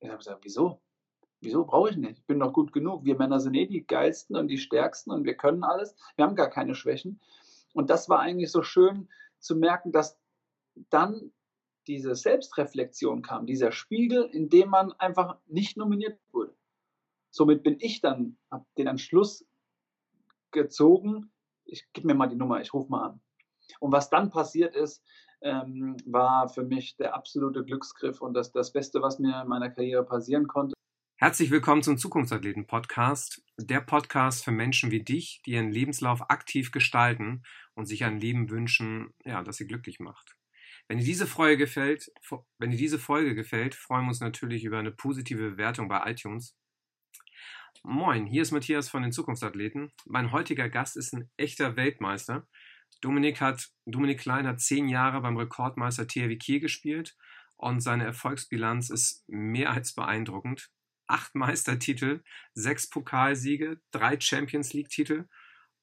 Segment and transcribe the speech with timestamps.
[0.00, 0.80] Ich habe gesagt, wieso?
[1.40, 2.18] Wieso brauche ich nicht?
[2.18, 3.04] Ich bin doch gut genug.
[3.04, 5.94] Wir Männer sind eh die geilsten und die stärksten und wir können alles.
[6.16, 7.20] Wir haben gar keine Schwächen.
[7.74, 9.08] Und das war eigentlich so schön
[9.38, 10.18] zu merken, dass
[10.90, 11.32] dann
[11.86, 16.54] diese Selbstreflexion kam, dieser Spiegel, in dem man einfach nicht nominiert wurde.
[17.30, 19.46] Somit bin ich dann, habe den Entschluss
[20.50, 21.30] gezogen,
[21.64, 23.20] ich gebe mir mal die Nummer, ich rufe mal an.
[23.80, 25.02] Und was dann passiert ist,
[25.42, 29.70] ähm, war für mich der absolute Glücksgriff und das, das Beste, was mir in meiner
[29.70, 30.74] Karriere passieren konnte.
[31.16, 36.70] Herzlich willkommen zum Zukunftsathleten Podcast, der Podcast für Menschen wie dich, die ihren Lebenslauf aktiv
[36.70, 37.42] gestalten
[37.74, 40.36] und sich ein Leben wünschen, ja, das sie glücklich macht.
[40.86, 42.10] Wenn dir diese Folge gefällt,
[42.58, 46.56] wenn dir diese Folge gefällt, freuen wir uns natürlich über eine positive Bewertung bei iTunes.
[47.82, 49.92] Moin, hier ist Matthias von den Zukunftsathleten.
[50.06, 52.46] Mein heutiger Gast ist ein echter Weltmeister.
[53.00, 57.16] Dominik hat, Dominik Klein hat zehn Jahre beim Rekordmeister THW Kiel gespielt
[57.56, 60.70] und seine Erfolgsbilanz ist mehr als beeindruckend.
[61.06, 62.22] Acht Meistertitel,
[62.54, 65.26] sechs Pokalsiege, drei Champions League Titel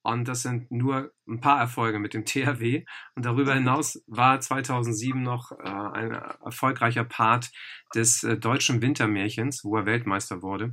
[0.06, 2.84] und das sind nur ein paar Erfolge mit dem THW.
[3.16, 7.50] Und darüber hinaus war 2007 noch äh, ein erfolgreicher Part
[7.92, 10.70] des äh, deutschen Wintermärchens, wo er Weltmeister wurde.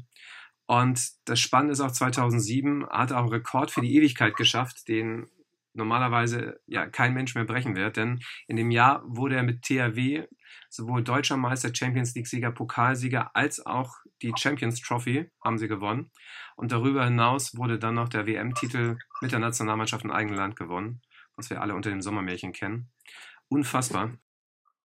[0.68, 4.88] Und das Spannende ist auch 2007 hat er auch einen Rekord für die Ewigkeit geschafft,
[4.88, 5.26] den
[5.74, 10.26] normalerweise ja kein Mensch mehr brechen wird, denn in dem Jahr wurde er mit THW
[10.70, 16.12] sowohl deutscher Meister, Champions League Sieger, Pokalsieger als auch die Champions Trophy haben sie gewonnen
[16.56, 21.02] und darüber hinaus wurde dann noch der WM-Titel mit der Nationalmannschaft im eigenen Land gewonnen,
[21.36, 22.92] was wir alle unter dem Sommermärchen kennen.
[23.50, 24.18] Unfassbar.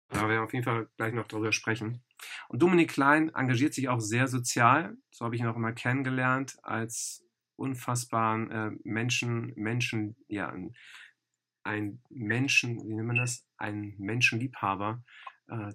[0.09, 2.03] Da werden wir auf jeden Fall gleich noch darüber sprechen.
[2.49, 6.57] Und Dominik Klein engagiert sich auch sehr sozial, so habe ich ihn auch immer kennengelernt,
[6.63, 7.23] als
[7.61, 10.73] unfassbaren äh, Menschen, Menschen, ja, ein,
[11.63, 13.45] ein Menschen, wie nennt man das?
[13.57, 15.03] Ein Menschenliebhaber,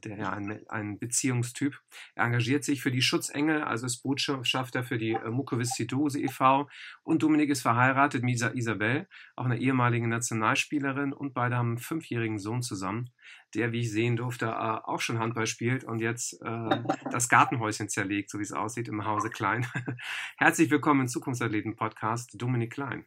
[0.02, 1.78] der ja ein, ein Beziehungstyp.
[2.14, 6.68] Er engagiert sich für die Schutzengel, also ist Botschafter für die äh, Mukoviszidose e.V.
[7.02, 12.38] Und Dominik ist verheiratet mit Isabel, auch einer ehemaligen Nationalspielerin und beide haben einen fünfjährigen
[12.38, 13.10] Sohn zusammen,
[13.54, 17.88] der, wie ich sehen durfte, äh, auch schon Handball spielt und jetzt äh, das Gartenhäuschen
[17.88, 19.66] zerlegt, so wie es aussieht, im Hause Klein.
[20.36, 23.06] Herzlich willkommen im Zukunftsathleten-Podcast, Dominik Klein.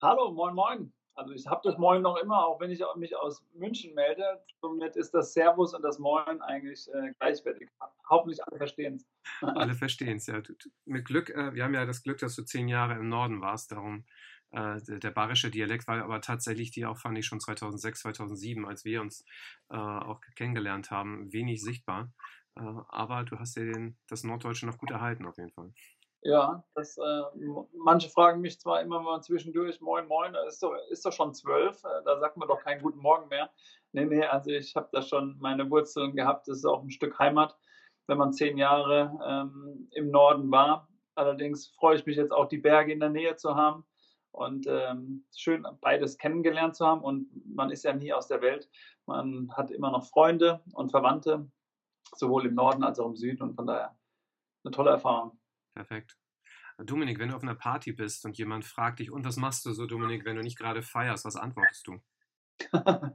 [0.00, 0.97] Hallo, moin, moin.
[1.18, 4.22] Also ich habe das Moin noch immer, auch wenn ich mich aus München melde.
[4.60, 7.68] Somit ist das Servus und das Moin eigentlich äh, gleichwertig.
[8.08, 9.06] Hoffentlich alle verstehen es.
[9.42, 10.40] alle verstehen es, ja.
[10.84, 13.72] Mit Glück, äh, wir haben ja das Glück, dass du zehn Jahre im Norden warst,
[13.72, 14.04] darum
[14.52, 18.64] äh, der, der bayerische Dialekt war aber tatsächlich die auch, fand ich schon 2006, 2007,
[18.64, 19.24] als wir uns
[19.70, 22.12] äh, auch kennengelernt haben, wenig sichtbar.
[22.56, 25.72] Äh, aber du hast dir den, das Norddeutsche noch gut erhalten auf jeden Fall.
[26.22, 27.22] Ja, das, äh,
[27.76, 31.82] manche fragen mich zwar immer mal zwischendurch, moin, moin, ist doch, ist doch schon zwölf,
[31.84, 33.50] äh, da sagt man doch keinen guten Morgen mehr.
[33.92, 37.18] Nee, nee, also ich habe da schon meine Wurzeln gehabt, das ist auch ein Stück
[37.20, 37.56] Heimat,
[38.08, 40.88] wenn man zehn Jahre ähm, im Norden war.
[41.14, 43.84] Allerdings freue ich mich jetzt auch, die Berge in der Nähe zu haben
[44.32, 47.02] und ähm, schön beides kennengelernt zu haben.
[47.02, 48.68] Und man ist ja nie aus der Welt.
[49.06, 51.50] Man hat immer noch Freunde und Verwandte,
[52.14, 53.96] sowohl im Norden als auch im Süden und von daher
[54.64, 55.37] eine tolle Erfahrung.
[55.78, 56.16] Perfekt.
[56.78, 59.70] Dominik, wenn du auf einer Party bist und jemand fragt dich, und was machst du
[59.70, 62.00] so, Dominik, wenn du nicht gerade feierst, was antwortest du?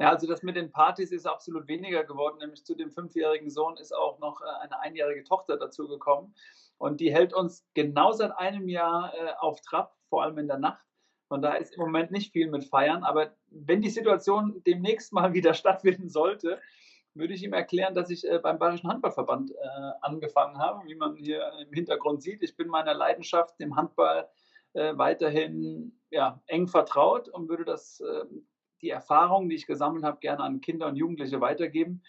[0.00, 2.38] ja, also das mit den Partys ist absolut weniger geworden.
[2.38, 6.34] Nämlich zu dem fünfjährigen Sohn ist auch noch äh, eine einjährige Tochter dazugekommen.
[6.78, 10.58] Und die hält uns genau seit einem Jahr äh, auf Trab, vor allem in der
[10.58, 10.84] Nacht.
[11.28, 13.04] Von daher ist im Moment nicht viel mit Feiern.
[13.04, 16.60] Aber wenn die Situation demnächst mal wieder stattfinden sollte,
[17.14, 19.54] würde ich ihm erklären, dass ich äh, beim Bayerischen Handballverband äh,
[20.00, 22.42] angefangen habe, wie man hier im Hintergrund sieht.
[22.42, 24.28] Ich bin meiner Leidenschaft, dem Handball,
[24.72, 28.46] äh, weiterhin ja, eng vertraut und würde das, ähm,
[28.82, 32.02] die Erfahrungen, die ich gesammelt habe, gerne an Kinder und Jugendliche weitergeben.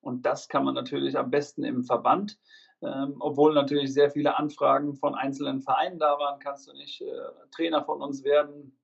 [0.00, 2.38] Und das kann man natürlich am besten im Verband.
[2.80, 7.06] Ähm, obwohl natürlich sehr viele Anfragen von einzelnen Vereinen da waren, kannst du nicht äh,
[7.50, 8.77] Trainer von uns werden,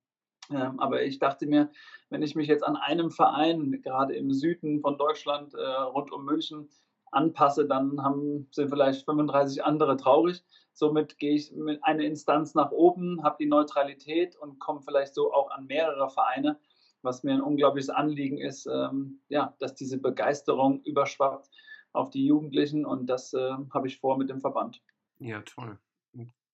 [0.51, 1.71] ähm, aber ich dachte mir,
[2.09, 6.25] wenn ich mich jetzt an einem Verein, gerade im Süden von Deutschland, äh, rund um
[6.25, 6.69] München,
[7.11, 10.43] anpasse, dann haben, sind vielleicht 35 andere traurig.
[10.73, 15.33] Somit gehe ich mit einer Instanz nach oben, habe die Neutralität und komme vielleicht so
[15.33, 16.59] auch an mehrere Vereine,
[17.01, 21.49] was mir ein unglaubliches Anliegen ist, ähm, ja, dass diese Begeisterung überschwappt
[21.93, 24.81] auf die Jugendlichen und das äh, habe ich vor mit dem Verband.
[25.19, 25.79] Ja, toll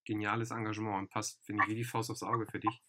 [0.05, 2.81] geniales Engagement und passt, finde ich, wie die Faust aufs Auge für dich.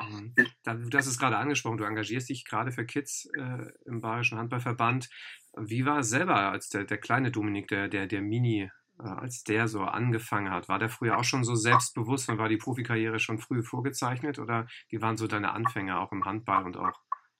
[0.00, 4.38] Ähm, du hast es gerade angesprochen, du engagierst dich gerade für Kids äh, im Bayerischen
[4.38, 5.08] Handballverband.
[5.56, 9.42] Wie war es selber als der, der kleine Dominik, der, der, der Mini, äh, als
[9.44, 10.68] der so angefangen hat?
[10.68, 14.66] War der früher auch schon so selbstbewusst und war die Profikarriere schon früh vorgezeichnet oder
[14.88, 16.98] wie waren so deine Anfänge auch im Handball und auch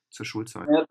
[0.09, 0.67] zur Schulzeit?
[0.69, 0.85] Ja,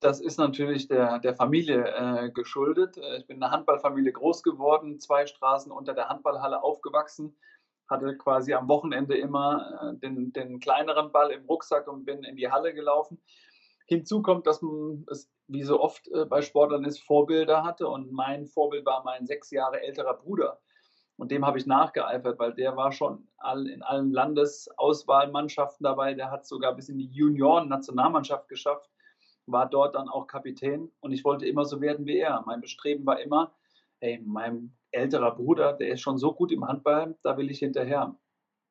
[0.00, 2.98] Das ist natürlich der, der Familie äh, geschuldet.
[3.18, 7.36] Ich bin in einer Handballfamilie groß geworden, zwei Straßen unter der Handballhalle aufgewachsen,
[7.88, 12.36] hatte quasi am Wochenende immer äh, den, den kleineren Ball im Rucksack und bin in
[12.36, 13.20] die Halle gelaufen.
[13.86, 18.12] Hinzu kommt, dass man es wie so oft äh, bei Sportlern ist, Vorbilder hatte und
[18.12, 20.60] mein Vorbild war mein sechs Jahre älterer Bruder.
[21.16, 23.26] Und dem habe ich nachgeeifert, weil der war schon
[23.66, 26.14] in allen Landesauswahlmannschaften dabei.
[26.14, 28.88] Der hat sogar bis in die Junioren-Nationalmannschaft geschafft
[29.52, 32.42] war dort dann auch Kapitän und ich wollte immer so werden wie er.
[32.46, 33.52] Mein Bestreben war immer,
[34.00, 38.16] hey, mein älterer Bruder, der ist schon so gut im Handball, da will ich hinterher.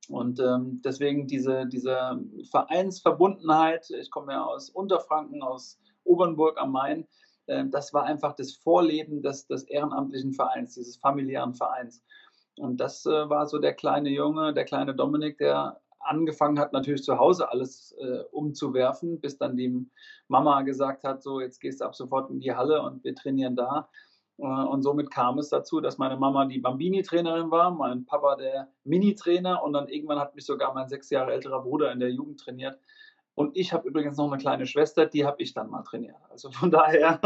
[0.09, 2.19] Und ähm, deswegen diese, diese
[2.49, 7.07] Vereinsverbundenheit, ich komme ja aus Unterfranken, aus Obernburg am Main,
[7.47, 12.03] äh, das war einfach das Vorleben des, des ehrenamtlichen Vereins, dieses familiären Vereins.
[12.57, 17.03] Und das äh, war so der kleine Junge, der kleine Dominik, der angefangen hat, natürlich
[17.03, 19.85] zu Hause alles äh, umzuwerfen, bis dann die
[20.27, 23.55] Mama gesagt hat, so jetzt gehst du ab sofort in die Halle und wir trainieren
[23.55, 23.89] da.
[24.37, 28.71] Äh, und somit kam es dazu, dass meine Mama die Bambini-Trainerin war, mein Papa der
[28.83, 32.39] Mini-Trainer und dann irgendwann hat mich sogar mein sechs Jahre älterer Bruder in der Jugend
[32.39, 32.79] trainiert.
[33.35, 36.17] Und ich habe übrigens noch eine kleine Schwester, die habe ich dann mal trainiert.
[36.29, 37.19] Also von daher,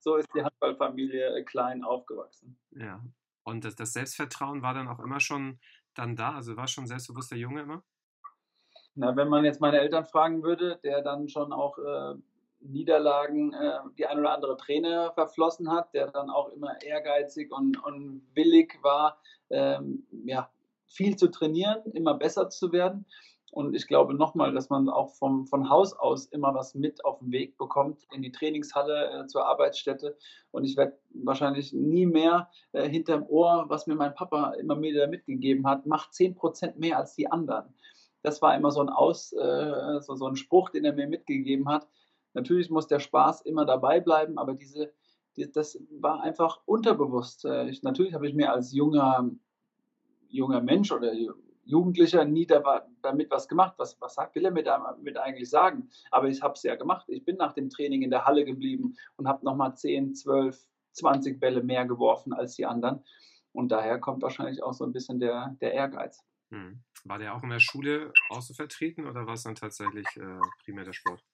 [0.00, 2.58] so ist die Handballfamilie klein aufgewachsen.
[2.72, 3.00] Ja.
[3.44, 5.60] Und das, das Selbstvertrauen war dann auch immer schon
[5.94, 6.34] dann da?
[6.34, 7.84] Also war schon selbstbewusster Junge immer?
[8.96, 12.14] Na, wenn man jetzt meine Eltern fragen würde, der dann schon auch äh,
[12.64, 17.82] Niederlagen, äh, die ein oder andere Trainer verflossen hat, der dann auch immer ehrgeizig und,
[17.84, 19.18] und willig war,
[19.50, 20.50] ähm, ja,
[20.86, 23.06] viel zu trainieren, immer besser zu werden.
[23.54, 27.20] Und ich glaube nochmal, dass man auch vom, von Haus aus immer was mit auf
[27.20, 30.16] den Weg bekommt, in die Trainingshalle, äh, zur Arbeitsstätte.
[30.50, 35.06] Und ich werde wahrscheinlich nie mehr äh, hinterm Ohr, was mir mein Papa immer wieder
[35.06, 37.72] mitgegeben hat, macht 10% mehr als die anderen.
[38.22, 41.68] Das war immer so ein, Aus, äh, so, so ein Spruch, den er mir mitgegeben
[41.68, 41.86] hat.
[42.34, 44.92] Natürlich muss der Spaß immer dabei bleiben, aber diese,
[45.36, 47.44] die, das war einfach unterbewusst.
[47.44, 49.30] Äh, ich, natürlich habe ich mir als junger,
[50.28, 51.12] junger Mensch oder
[51.66, 53.74] Jugendlicher nie da, damit was gemacht.
[53.78, 55.88] Was, was will er mir damit eigentlich sagen?
[56.10, 57.06] Aber ich habe es ja gemacht.
[57.08, 60.58] Ich bin nach dem Training in der Halle geblieben und habe nochmal 10, 12,
[60.92, 63.02] 20 Bälle mehr geworfen als die anderen.
[63.52, 66.22] Und daher kommt wahrscheinlich auch so ein bisschen der, der Ehrgeiz.
[66.50, 66.82] Hm.
[67.04, 70.84] War der auch in der Schule auch vertreten oder war es dann tatsächlich äh, primär
[70.84, 71.24] der Sport?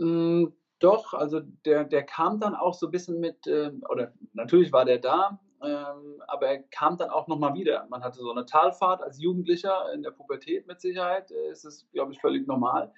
[0.00, 0.46] Mm,
[0.78, 4.86] doch, also der, der kam dann auch so ein bisschen mit, äh, oder natürlich war
[4.86, 7.86] der da, ähm, aber er kam dann auch nochmal wieder.
[7.90, 11.86] Man hatte so eine Talfahrt als Jugendlicher in der Pubertät mit Sicherheit, äh, ist es,
[11.92, 12.92] glaube ich, völlig normal.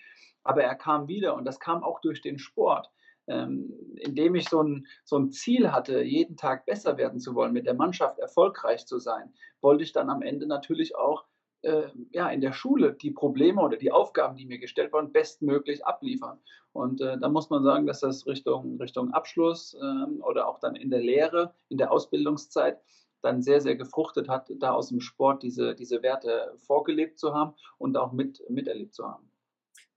[0.44, 2.88] Aber er kam wieder und das kam auch durch den Sport.
[3.28, 7.52] Ähm, indem ich so ein, so ein Ziel hatte, jeden Tag besser werden zu wollen,
[7.52, 11.24] mit der Mannschaft erfolgreich zu sein, wollte ich dann am Ende natürlich auch
[11.62, 15.86] äh, ja, in der Schule die Probleme oder die Aufgaben, die mir gestellt wurden, bestmöglich
[15.86, 16.38] abliefern.
[16.72, 20.74] Und äh, da muss man sagen, dass das Richtung, Richtung Abschluss äh, oder auch dann
[20.74, 22.80] in der Lehre, in der Ausbildungszeit
[23.20, 27.54] dann sehr, sehr gefruchtet hat, da aus dem Sport diese, diese Werte vorgelebt zu haben
[27.78, 29.30] und auch mit, miterlebt zu haben.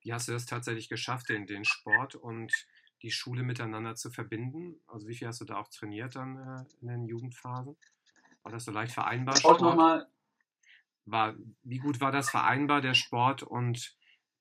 [0.01, 2.53] Wie hast du das tatsächlich geschafft, den, den Sport und
[3.01, 4.79] die Schule miteinander zu verbinden?
[4.87, 7.75] Also wie viel hast du da auch trainiert dann äh, in den Jugendphasen?
[8.43, 9.35] War das so leicht vereinbar?
[9.35, 9.61] Sport?
[9.61, 10.07] Nochmal,
[11.05, 13.95] war, wie gut war das vereinbar, der Sport und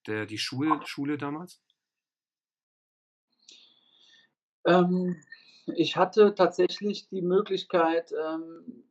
[0.07, 1.61] der, die Schule, Schule damals?
[4.67, 5.23] Ähm,
[5.67, 8.85] ich hatte tatsächlich die Möglichkeit, ähm,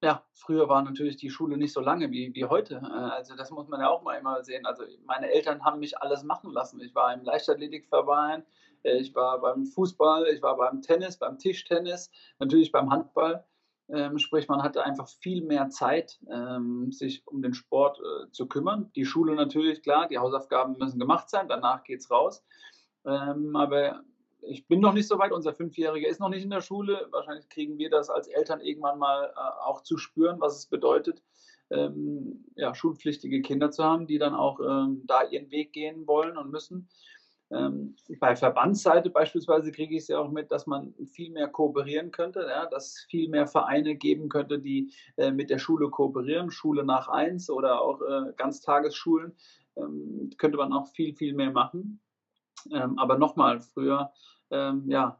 [0.00, 2.76] ja, früher war natürlich die Schule nicht so lange wie, wie heute.
[2.76, 4.64] Äh, also das muss man ja auch mal immer sehen.
[4.64, 6.80] Also meine Eltern haben mich alles machen lassen.
[6.80, 8.44] Ich war im Leichtathletikverein,
[8.84, 13.44] äh, ich war beim Fußball, ich war beim Tennis, beim Tischtennis, natürlich beim Handball.
[13.90, 18.46] Ähm, sprich, man hatte einfach viel mehr Zeit, ähm, sich um den Sport äh, zu
[18.46, 18.90] kümmern.
[18.94, 22.44] Die Schule natürlich, klar, die Hausaufgaben müssen gemacht sein, danach geht es raus.
[23.06, 24.02] Ähm, aber
[24.42, 27.08] ich bin noch nicht so weit, unser Fünfjähriger ist noch nicht in der Schule.
[27.10, 31.22] Wahrscheinlich kriegen wir das als Eltern irgendwann mal äh, auch zu spüren, was es bedeutet,
[31.70, 36.36] ähm, ja, schulpflichtige Kinder zu haben, die dann auch ähm, da ihren Weg gehen wollen
[36.36, 36.88] und müssen.
[37.50, 42.10] Ähm, bei Verbandsseite beispielsweise kriege ich es ja auch mit, dass man viel mehr kooperieren
[42.10, 46.84] könnte, ja, dass viel mehr Vereine geben könnte, die äh, mit der Schule kooperieren, Schule
[46.84, 49.34] nach eins oder auch äh, Ganztagesschulen,
[49.76, 52.00] ähm, könnte man auch viel, viel mehr machen.
[52.70, 54.12] Ähm, aber nochmal, früher,
[54.50, 55.18] ähm, ja,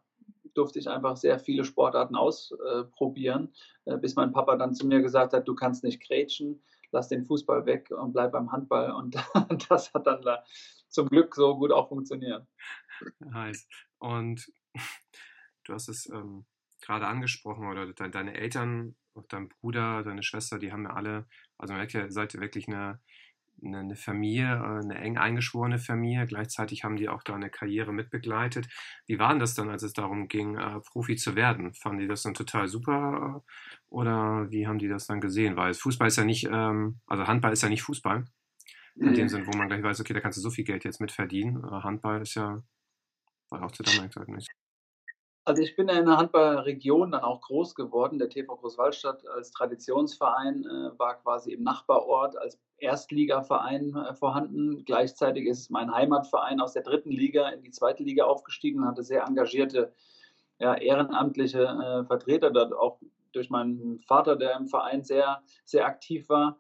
[0.55, 3.53] durfte ich einfach sehr viele Sportarten ausprobieren,
[3.85, 7.25] äh, bis mein Papa dann zu mir gesagt hat, du kannst nicht grätschen, lass den
[7.25, 8.93] Fußball weg und bleib beim Handball.
[8.93, 9.17] Und
[9.71, 10.23] das hat dann
[10.89, 12.47] zum Glück so gut auch funktioniert.
[13.33, 13.69] Heiß.
[13.99, 14.51] Und
[15.65, 16.47] du hast es ähm,
[16.81, 18.97] gerade angesprochen, oder de deine Eltern,
[19.29, 21.27] dein Bruder, deine Schwester, die haben ja alle,
[21.59, 23.01] also man merkt ja, seid ihr wirklich eine,
[23.65, 26.27] eine Familie, äh, eine eng eingeschworene Familie.
[26.27, 28.69] Gleichzeitig haben die auch da eine Karriere mitbegleitet.
[29.07, 31.75] Wie war denn das dann, als es darum ging, äh, Profi zu werden?
[31.75, 33.43] Fanden die das dann total super
[33.89, 35.57] oder wie haben die das dann gesehen?
[35.57, 38.25] Weil Fußball ist ja nicht, ähm, also Handball ist ja nicht Fußball.
[39.01, 41.01] In dem Sinn, wo man gleich weiß, okay, da kannst du so viel Geld jetzt
[41.01, 41.63] mitverdienen.
[41.83, 42.63] Handball ist ja,
[43.51, 44.49] war auch zu damaligen Zeit nicht.
[45.49, 48.19] Also ich bin ja in der Handballregion dann auch groß geworden.
[48.19, 54.85] Der TV Großwaldstadt als Traditionsverein äh, war quasi im Nachbarort als Erstligaverein äh, vorhanden.
[54.85, 59.03] Gleichzeitig ist mein Heimatverein aus der dritten Liga in die zweite Liga aufgestiegen und hatte
[59.03, 59.95] sehr engagierte
[60.59, 63.01] ja, ehrenamtliche äh, Vertreter, dort auch
[63.33, 66.59] durch meinen Vater, der im Verein sehr, sehr aktiv war.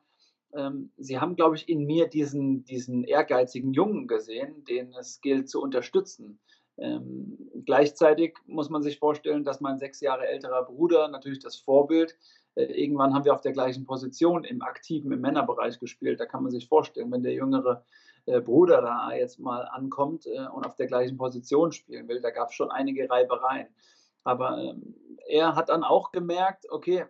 [0.55, 5.49] Ähm, sie haben, glaube ich, in mir diesen, diesen ehrgeizigen Jungen gesehen, den es gilt
[5.49, 6.41] zu unterstützen.
[6.79, 12.17] Ähm, gleichzeitig muss man sich vorstellen, dass mein sechs Jahre älterer Bruder natürlich das Vorbild,
[12.55, 16.21] äh, irgendwann haben wir auf der gleichen Position im aktiven, im Männerbereich gespielt.
[16.21, 17.85] Da kann man sich vorstellen, wenn der jüngere
[18.27, 22.31] äh, Bruder da jetzt mal ankommt äh, und auf der gleichen Position spielen will, da
[22.31, 23.69] gab es schon einige Reibereien.
[24.23, 24.95] Aber ähm,
[25.27, 27.07] er hat dann auch gemerkt, okay,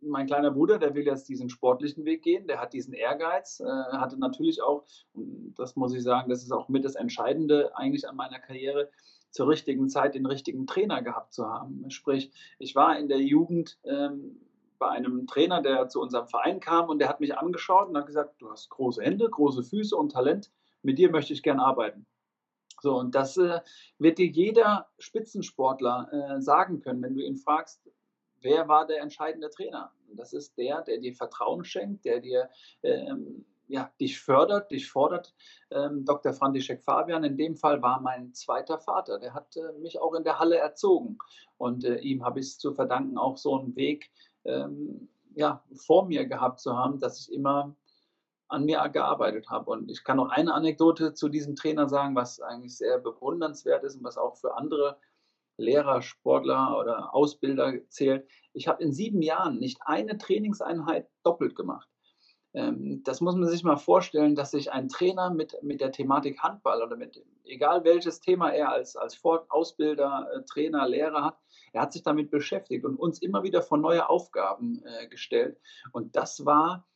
[0.00, 3.64] mein kleiner Bruder, der will jetzt diesen sportlichen Weg gehen, der hat diesen Ehrgeiz, äh,
[3.64, 4.84] hatte natürlich auch,
[5.56, 8.90] das muss ich sagen, das ist auch mit das Entscheidende eigentlich an meiner Karriere,
[9.30, 11.90] zur richtigen Zeit den richtigen Trainer gehabt zu haben.
[11.90, 14.40] Sprich, ich war in der Jugend ähm,
[14.78, 18.06] bei einem Trainer, der zu unserem Verein kam und der hat mich angeschaut und hat
[18.06, 20.50] gesagt, du hast große Hände, große Füße und Talent,
[20.82, 22.06] mit dir möchte ich gern arbeiten.
[22.80, 23.60] So, und das äh,
[23.98, 27.90] wird dir jeder Spitzensportler äh, sagen können, wenn du ihn fragst,
[28.40, 29.92] wer war der entscheidende Trainer?
[30.14, 32.48] Das ist der, der dir Vertrauen schenkt, der dir
[32.82, 35.34] ähm, ja, dich fördert, dich fordert.
[35.70, 36.32] Ähm, Dr.
[36.32, 39.18] František Fabian in dem Fall war mein zweiter Vater.
[39.18, 41.18] Der hat äh, mich auch in der Halle erzogen.
[41.58, 44.10] Und äh, ihm habe ich es zu verdanken, auch so einen Weg
[44.44, 47.76] ähm, ja, vor mir gehabt zu haben, dass ich immer
[48.48, 49.70] an mir gearbeitet habe.
[49.70, 53.96] Und ich kann noch eine Anekdote zu diesem Trainer sagen, was eigentlich sehr bewundernswert ist
[53.96, 54.96] und was auch für andere
[55.58, 58.26] Lehrer, Sportler oder Ausbilder zählt.
[58.52, 61.88] Ich habe in sieben Jahren nicht eine Trainingseinheit doppelt gemacht.
[62.54, 66.40] Ähm, das muss man sich mal vorstellen, dass sich ein Trainer mit, mit der Thematik
[66.40, 71.38] Handball oder mit egal welches Thema er als, als Ausbilder, äh, Trainer, Lehrer hat,
[71.72, 75.58] er hat sich damit beschäftigt und uns immer wieder vor neue Aufgaben äh, gestellt.
[75.92, 76.86] Und das war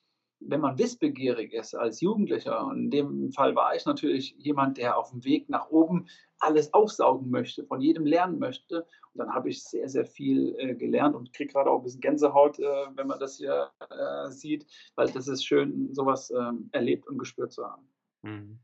[0.49, 4.99] wenn man wissbegierig ist als Jugendlicher, und in dem Fall war ich natürlich jemand, der
[4.99, 6.09] auf dem Weg nach oben
[6.43, 8.87] alles aufsaugen möchte, von jedem lernen möchte.
[9.13, 12.01] Und dann habe ich sehr, sehr viel äh, gelernt und kriege gerade auch ein bisschen
[12.01, 17.07] Gänsehaut, äh, wenn man das hier äh, sieht, weil das ist schön, sowas ähm, erlebt
[17.07, 17.89] und gespürt zu haben.
[18.23, 18.61] Mhm.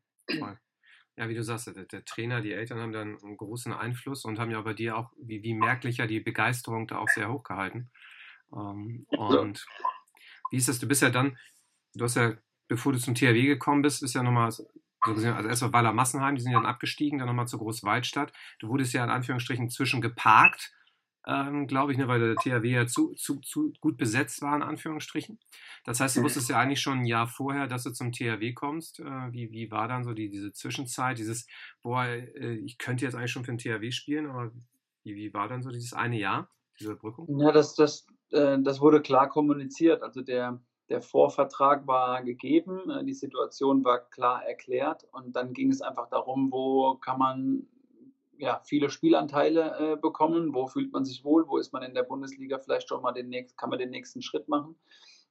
[1.16, 4.38] Ja, wie du sagst, der, der, Trainer, die Eltern haben dann einen großen Einfluss und
[4.38, 7.42] haben ja bei dir auch, wie, wie merklich ja die Begeisterung da auch sehr hoch
[7.42, 7.90] gehalten.
[8.52, 9.66] Ähm, und
[10.50, 10.78] wie ist das?
[10.78, 11.36] Du bist ja dann
[11.94, 12.34] du hast ja,
[12.68, 14.52] bevor du zum THW gekommen bist, ist ja nochmal,
[15.00, 18.32] also erst mal Weiler Massenheim, die sind ja dann abgestiegen, dann nochmal zur Großwaldstadt.
[18.58, 20.72] Du wurdest ja in Anführungsstrichen zwischengeparkt,
[21.26, 24.62] ähm, glaube ich, ne, weil der THW ja zu, zu, zu gut besetzt war, in
[24.62, 25.38] Anführungsstrichen.
[25.84, 26.24] Das heißt, du mhm.
[26.24, 29.00] wusstest ja eigentlich schon ein Jahr vorher, dass du zum THW kommst.
[29.00, 31.46] Äh, wie, wie war dann so die, diese Zwischenzeit, dieses,
[31.82, 34.52] boah, äh, ich könnte jetzt eigentlich schon für den THW spielen, aber
[35.04, 37.38] wie, wie war dann so dieses eine Jahr, diese Überbrückung?
[37.38, 40.02] Ja, das, das, äh, das wurde klar kommuniziert.
[40.02, 45.70] Also der, der Vorvertrag war gegeben, äh, die Situation war klar erklärt und dann ging
[45.70, 47.66] es einfach darum, wo kann man
[48.38, 52.04] ja, viele Spielanteile äh, bekommen, wo fühlt man sich wohl, wo ist man in der
[52.04, 54.76] Bundesliga vielleicht schon mal den nächsten, kann man den nächsten Schritt machen.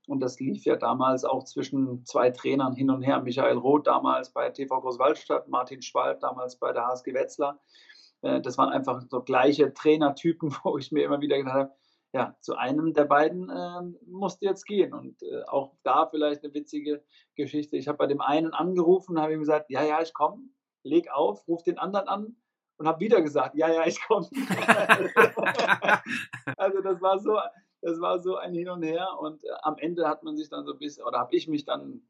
[0.08, 3.22] Und das lief ja damals auch zwischen zwei Trainern hin und her.
[3.22, 7.60] Michael Roth damals bei TV Großwaldstadt, Martin Schwalb damals bei der HSG Wetzlar.
[8.22, 11.72] Äh, das waren einfach so gleiche Trainertypen, wo ich mir immer wieder gedacht habe,
[12.18, 14.94] ja, zu einem der beiden äh, musste jetzt gehen.
[14.94, 17.04] Und äh, auch da vielleicht eine witzige
[17.36, 17.78] Geschichte.
[17.78, 20.42] Ich habe bei dem einen angerufen und habe ihm gesagt, ja, ja, ich komme,
[20.84, 22.36] leg auf, ruf den anderen an
[22.78, 24.28] und habe wieder gesagt, ja, ja, ich komme.
[26.58, 27.38] also das war so,
[27.82, 30.66] das war so ein Hin und Her und äh, am Ende hat man sich dann
[30.66, 32.02] so ein bisschen, oder habe ich mich dann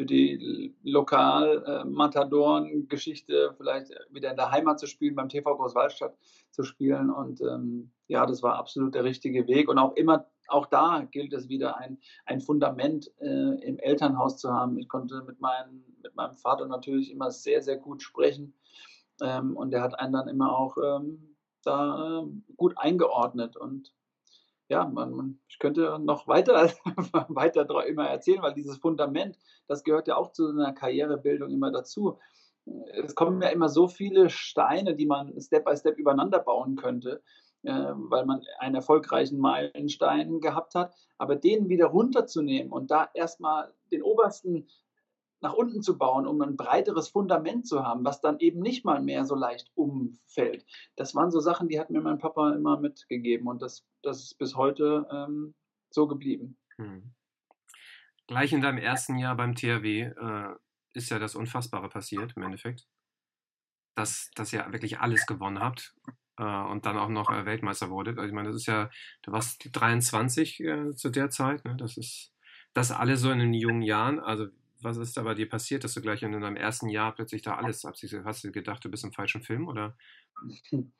[0.00, 6.16] für die Lokal-Matadoren-Geschichte vielleicht wieder in der Heimat zu spielen, beim TV Großwaldstadt
[6.52, 7.10] zu spielen.
[7.10, 9.68] Und ähm, ja, das war absolut der richtige Weg.
[9.68, 14.50] Und auch immer, auch da gilt es wieder, ein, ein Fundament äh, im Elternhaus zu
[14.50, 14.78] haben.
[14.78, 18.54] Ich konnte mit, mein, mit meinem Vater natürlich immer sehr, sehr gut sprechen.
[19.20, 22.26] Ähm, und er hat einen dann immer auch ähm, da äh,
[22.56, 23.58] gut eingeordnet.
[23.58, 23.92] Und
[24.70, 26.70] ja, man, man, ich könnte noch weiter,
[27.28, 29.36] weiter immer erzählen, weil dieses Fundament,
[29.66, 32.18] das gehört ja auch zu einer Karrierebildung immer dazu.
[33.04, 37.20] Es kommen ja immer so viele Steine, die man Step by Step übereinander bauen könnte,
[37.64, 40.94] äh, weil man einen erfolgreichen Meilenstein gehabt hat.
[41.18, 44.68] Aber den wieder runterzunehmen und da erstmal den obersten
[45.40, 49.00] nach unten zu bauen, um ein breiteres Fundament zu haben, was dann eben nicht mal
[49.02, 50.66] mehr so leicht umfällt.
[50.96, 54.38] Das waren so Sachen, die hat mir mein Papa immer mitgegeben und das, das ist
[54.38, 55.54] bis heute ähm,
[55.90, 56.58] so geblieben.
[56.76, 57.14] Hm.
[58.26, 60.54] Gleich in deinem ersten Jahr beim THW äh,
[60.92, 62.86] ist ja das Unfassbare passiert im Endeffekt,
[63.96, 65.94] dass, dass ihr wirklich alles gewonnen habt
[66.36, 68.18] äh, und dann auch noch äh, Weltmeister wurdet.
[68.18, 68.90] Also ich meine, das ist ja,
[69.22, 71.76] du warst 23 äh, zu der Zeit, ne?
[71.76, 72.32] das ist
[72.72, 74.20] das alles so in den jungen Jahren.
[74.20, 74.46] Also
[74.82, 77.56] was ist da bei dir passiert, dass du gleich in deinem ersten Jahr plötzlich da
[77.56, 78.14] alles absiehst?
[78.24, 79.96] Hast du gedacht, du bist im falschen Film oder?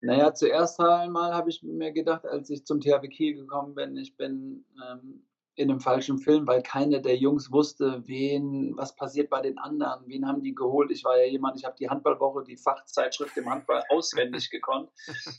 [0.00, 4.16] Naja, zuerst einmal habe ich mir gedacht, als ich zum THW Kiel gekommen bin, ich
[4.16, 5.26] bin ähm,
[5.58, 10.04] in einem falschen Film, weil keiner der Jungs wusste, wen, was passiert bei den anderen,
[10.06, 10.92] wen haben die geholt.
[10.92, 14.88] Ich war ja jemand, ich habe die Handballwoche, die Fachzeitschrift im Handball auswendig gekonnt.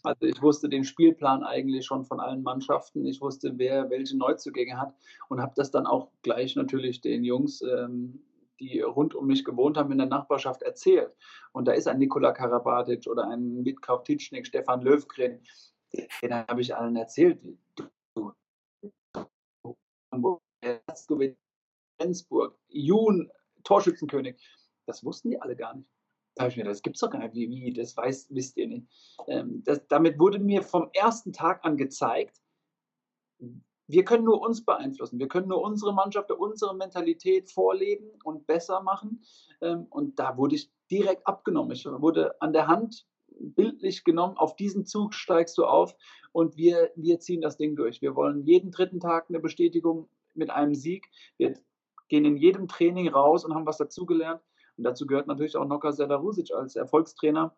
[0.03, 3.05] Also ich wusste den Spielplan eigentlich schon von allen Mannschaften.
[3.05, 4.93] Ich wusste, wer welche Neuzugänge hat
[5.29, 8.21] und habe das dann auch gleich natürlich den Jungs, ähm,
[8.59, 11.15] die rund um mich gewohnt haben, in der Nachbarschaft erzählt.
[11.53, 15.39] Und da ist ein Nikola Karabatic oder ein Witkau Titschnik, Stefan Löwgren,
[16.21, 17.39] den habe ich allen erzählt.
[21.99, 23.31] Flensburg, Jun,
[23.63, 24.41] Torschützenkönig.
[24.85, 25.89] Das wussten die alle gar nicht.
[26.35, 27.33] Da habe ich mir das gibt es doch gar nicht.
[27.33, 28.87] Wie, wie, das weiß, wisst ihr nicht.
[29.27, 32.41] Ähm, das, damit wurde mir vom ersten Tag an gezeigt,
[33.87, 35.19] wir können nur uns beeinflussen.
[35.19, 39.23] Wir können nur unsere Mannschaft, unsere Mentalität vorleben und besser machen.
[39.61, 41.71] Ähm, und da wurde ich direkt abgenommen.
[41.71, 43.07] Ich wurde an der Hand
[43.39, 45.95] bildlich genommen, auf diesen Zug steigst du auf
[46.31, 48.01] und wir, wir ziehen das Ding durch.
[48.01, 51.07] Wir wollen jeden dritten Tag eine Bestätigung mit einem Sieg.
[51.37, 51.57] Wir
[52.07, 54.41] gehen in jedem Training raus und haben was dazugelernt.
[54.77, 57.55] Und dazu gehört natürlich auch Noka Selarusic als Erfolgstrainer,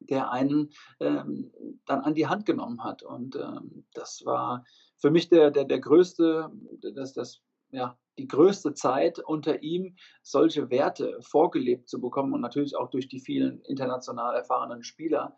[0.00, 1.52] der einen ähm,
[1.86, 3.02] dann an die Hand genommen hat.
[3.02, 4.64] Und ähm, das war
[4.96, 6.50] für mich der, der, der größte,
[6.94, 7.42] das, das,
[7.74, 13.08] ja, die größte Zeit unter ihm, solche Werte vorgelebt zu bekommen und natürlich auch durch
[13.08, 15.36] die vielen international erfahrenen Spieler.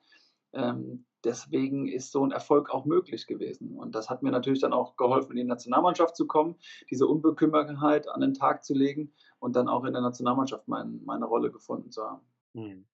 [0.52, 3.76] Ähm, deswegen ist so ein Erfolg auch möglich gewesen.
[3.76, 6.56] Und das hat mir natürlich dann auch geholfen, in die Nationalmannschaft zu kommen,
[6.90, 11.26] diese Unbekümmertheit an den Tag zu legen und dann auch in der Nationalmannschaft mein, meine
[11.26, 12.22] Rolle gefunden zu haben.
[12.54, 12.86] Hm.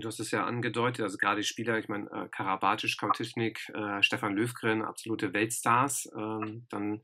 [0.00, 2.96] Du hast es ja angedeutet, also gerade die Spieler, ich meine, äh, Karabatic,
[3.74, 7.02] äh, Stefan Löwgren, absolute Weltstars, ähm, dann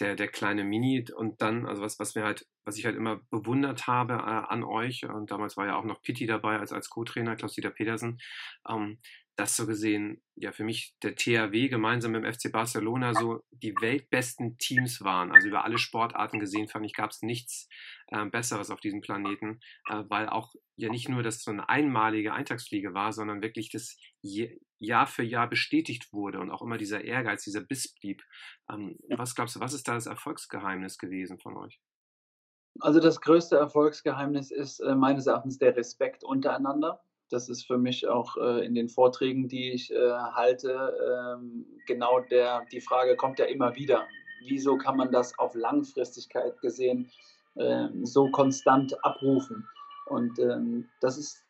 [0.00, 3.20] der, der kleine Mini und dann, also was, was mir halt, was ich halt immer
[3.30, 6.90] bewundert habe äh, an euch, und damals war ja auch noch Pitti dabei als, als
[6.90, 8.20] Co-Trainer, Klaus-Dieter Petersen,
[8.68, 8.98] ähm,
[9.36, 13.74] dass so gesehen, ja, für mich der THW gemeinsam mit dem FC Barcelona so die
[13.80, 15.32] weltbesten Teams waren.
[15.32, 17.68] Also über alle Sportarten gesehen, fand ich, gab es nichts
[18.08, 22.32] äh, Besseres auf diesem Planeten, äh, weil auch ja nicht nur das so eine einmalige
[22.32, 27.02] Eintagsfliege war, sondern wirklich das je, Jahr für Jahr bestätigt wurde und auch immer dieser
[27.02, 28.22] Ehrgeiz, dieser Biss blieb.
[28.70, 31.80] Ähm, was glaubst du, was ist da das Erfolgsgeheimnis gewesen von euch?
[32.80, 38.06] Also das größte Erfolgsgeheimnis ist äh, meines Erachtens der Respekt untereinander das ist für mich
[38.06, 43.38] auch äh, in den Vorträgen, die ich äh, halte, ähm, genau der, die Frage kommt
[43.38, 44.06] ja immer wieder.
[44.46, 47.10] Wieso kann man das auf Langfristigkeit gesehen
[47.54, 49.66] äh, so konstant abrufen?
[50.06, 51.44] Und ähm, das ist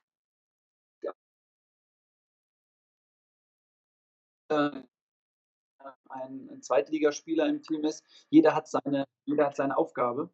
[6.09, 8.05] ein Zweitligaspieler im Team ist.
[8.31, 10.31] Jeder hat seine, jeder hat seine Aufgabe.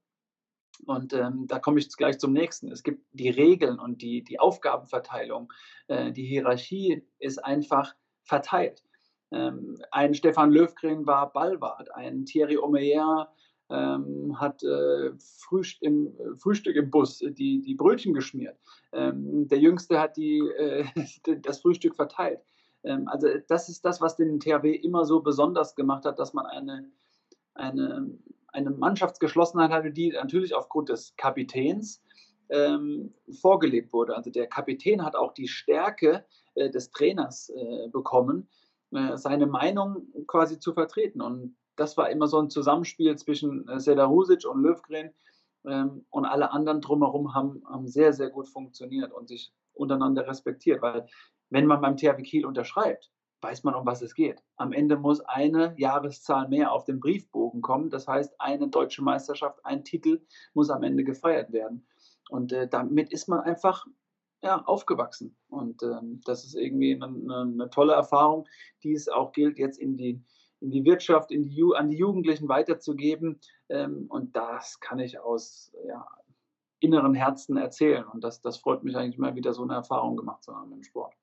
[0.87, 2.71] Und ähm, da komme ich gleich zum nächsten.
[2.71, 5.53] Es gibt die Regeln und die, die Aufgabenverteilung.
[5.88, 8.83] Äh, die Hierarchie ist einfach verteilt.
[9.31, 13.33] Ähm, ein Stefan Löwgren war Ballwart, ein Thierry Omeyer
[13.71, 18.59] ähm, hat äh, Frühst im, Frühstück im Bus die, die Brötchen geschmiert.
[18.93, 20.85] Ähm, der Jüngste hat die, äh,
[21.43, 22.40] das Frühstück verteilt.
[22.83, 26.47] Ähm, also das ist das, was den THW immer so besonders gemacht hat, dass man
[26.47, 26.90] eine,
[27.55, 28.11] eine
[28.52, 32.02] eine Mannschaftsgeschlossenheit hatte, die natürlich aufgrund des Kapitäns
[32.50, 34.16] ähm, vorgelebt wurde.
[34.16, 38.48] Also der Kapitän hat auch die Stärke äh, des Trainers äh, bekommen,
[38.92, 41.20] äh, seine Meinung quasi zu vertreten.
[41.20, 45.12] Und das war immer so ein Zusammenspiel zwischen äh, Seda Husic und Löwgren
[45.64, 50.82] ähm, und alle anderen drumherum haben, haben sehr, sehr gut funktioniert und sich untereinander respektiert.
[50.82, 51.06] Weil
[51.50, 53.10] wenn man beim THW Kiel unterschreibt,
[53.42, 54.42] weiß man, um was es geht.
[54.57, 57.90] Am Ende muss eine Jahreszahl mehr auf den Briefbogen kommen.
[57.90, 60.20] Das heißt, eine deutsche Meisterschaft, ein Titel
[60.55, 61.87] muss am Ende gefeiert werden.
[62.29, 63.87] Und äh, damit ist man einfach
[64.42, 65.37] ja, aufgewachsen.
[65.48, 68.46] Und ähm, das ist irgendwie eine, eine, tolle Erfahrung,
[68.83, 70.22] die es auch gilt, jetzt in die,
[70.61, 73.40] in die Wirtschaft, in die, an die Jugendlichen weiterzugeben.
[73.68, 76.07] Ähm, und das kann ich aus ja,
[76.79, 78.05] inneren Herzen erzählen.
[78.05, 80.83] Und das, das freut mich eigentlich mal wieder so eine Erfahrung gemacht zu haben im
[80.83, 81.14] Sport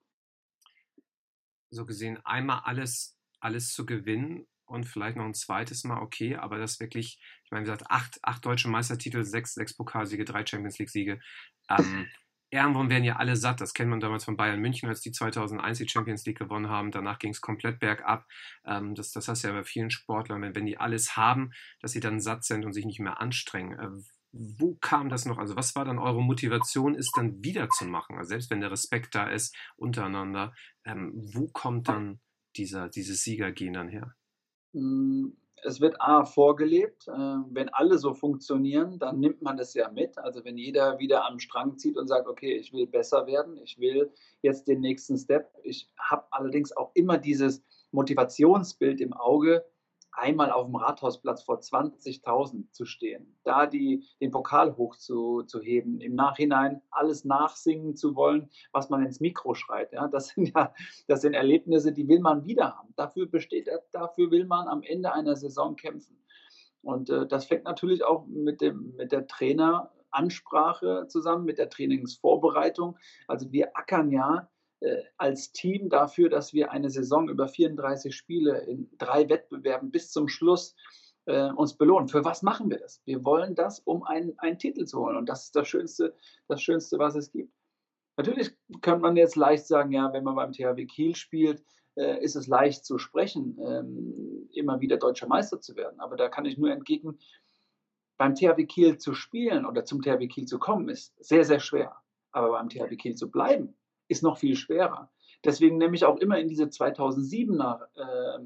[1.70, 6.58] so gesehen einmal alles, alles zu gewinnen und vielleicht noch ein zweites Mal, okay, aber
[6.58, 10.78] das wirklich, ich meine, wie gesagt, acht, acht deutsche Meistertitel, sechs, sechs Pokalsiege, drei Champions
[10.78, 11.20] League-Siege.
[11.70, 12.08] Ähm,
[12.50, 13.62] irgendwann werden ja alle satt.
[13.62, 16.92] Das kennt man damals von Bayern München, als die 2001 die Champions League gewonnen haben.
[16.92, 18.26] Danach ging es komplett bergab.
[18.66, 21.52] Ähm, das, das heißt ja bei vielen Sportlern, wenn, wenn die alles haben,
[21.82, 23.80] dass sie dann satt sind und sich nicht mehr anstrengen.
[23.80, 25.38] Äh, wo kam das noch?
[25.38, 28.18] Also was war dann eure Motivation, es dann wieder zu machen?
[28.18, 30.54] Also selbst wenn der Respekt da ist untereinander,
[30.86, 32.20] ähm, wo kommt dann
[32.56, 34.16] dieser, dieses Siegergehen dann her?
[34.74, 37.08] Hm, es wird A vorgelebt.
[37.08, 40.18] Äh, wenn alle so funktionieren, dann nimmt man es ja mit.
[40.18, 43.80] Also wenn jeder wieder am Strang zieht und sagt, okay, ich will besser werden, ich
[43.80, 44.12] will
[44.42, 45.52] jetzt den nächsten Step.
[45.64, 49.66] Ich habe allerdings auch immer dieses Motivationsbild im Auge,
[50.18, 56.82] einmal auf dem Rathausplatz vor 20.000 zu stehen, da die, den Pokal hochzuheben, im Nachhinein
[56.90, 59.94] alles nachsingen zu wollen, was man ins Mikro schreit.
[59.94, 60.74] Ja, das sind ja
[61.08, 62.94] das sind Erlebnisse, die will man wieder haben.
[62.96, 66.18] Dafür besteht, dafür will man am Ende einer Saison kämpfen.
[66.82, 72.98] Und äh, das fängt natürlich auch mit, dem, mit der Traineransprache zusammen, mit der Trainingsvorbereitung.
[73.28, 74.50] Also wir ackern ja
[75.18, 80.28] als Team dafür, dass wir eine Saison über 34 Spiele in drei Wettbewerben bis zum
[80.28, 80.76] Schluss
[81.28, 82.08] äh, uns belohnen.
[82.08, 83.02] Für was machen wir das?
[83.06, 85.18] Wir wollen das, um einen, einen Titel zu holen.
[85.18, 86.16] Und das ist das Schönste,
[86.48, 87.54] das Schönste, was es gibt.
[88.16, 91.64] Natürlich könnte man jetzt leicht sagen, ja, wenn man beim THW Kiel spielt,
[91.96, 96.00] äh, ist es leicht zu sprechen, ähm, immer wieder deutscher Meister zu werden.
[96.00, 97.20] Aber da kann ich nur entgegen,
[98.18, 101.96] beim THW Kiel zu spielen oder zum THW Kiel zu kommen, ist sehr, sehr schwer.
[102.32, 103.76] Aber beim THW Kiel zu bleiben,
[104.08, 105.12] ist noch viel schwerer.
[105.44, 108.46] Deswegen nehme ich auch immer in diese 2007er äh,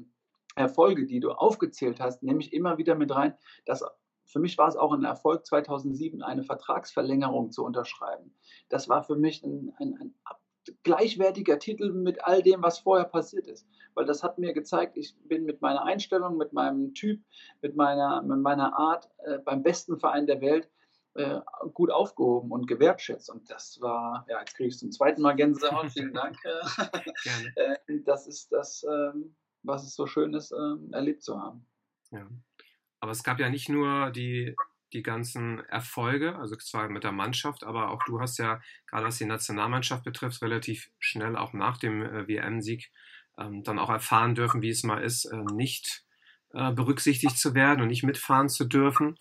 [0.54, 3.82] Erfolge, die du aufgezählt hast, nehme ich immer wieder mit rein, dass
[4.24, 8.34] für mich war es auch ein Erfolg, 2007 eine Vertragsverlängerung zu unterschreiben.
[8.68, 10.14] Das war für mich ein, ein, ein
[10.84, 13.66] gleichwertiger Titel mit all dem, was vorher passiert ist.
[13.94, 17.20] Weil das hat mir gezeigt, ich bin mit meiner Einstellung, mit meinem Typ,
[17.60, 20.70] mit meiner, mit meiner Art äh, beim besten Verein der Welt
[21.14, 21.40] äh,
[21.74, 23.30] gut aufgehoben und gewertschätzt.
[23.30, 26.36] Und das war, ja, jetzt kriege ich zum zweiten Mal Gänsehaut, vielen Dank.
[27.56, 31.66] äh, das ist das, ähm, was es so schön ist, ähm, erlebt zu haben.
[32.10, 32.28] Ja.
[33.00, 34.54] Aber es gab ja nicht nur die,
[34.92, 39.18] die ganzen Erfolge, also zwar mit der Mannschaft, aber auch du hast ja, gerade was
[39.18, 42.90] die Nationalmannschaft betrifft, relativ schnell auch nach dem äh, WM-Sieg
[43.38, 46.04] ähm, dann auch erfahren dürfen, wie es mal ist, äh, nicht
[46.52, 49.18] äh, berücksichtigt zu werden und nicht mitfahren zu dürfen.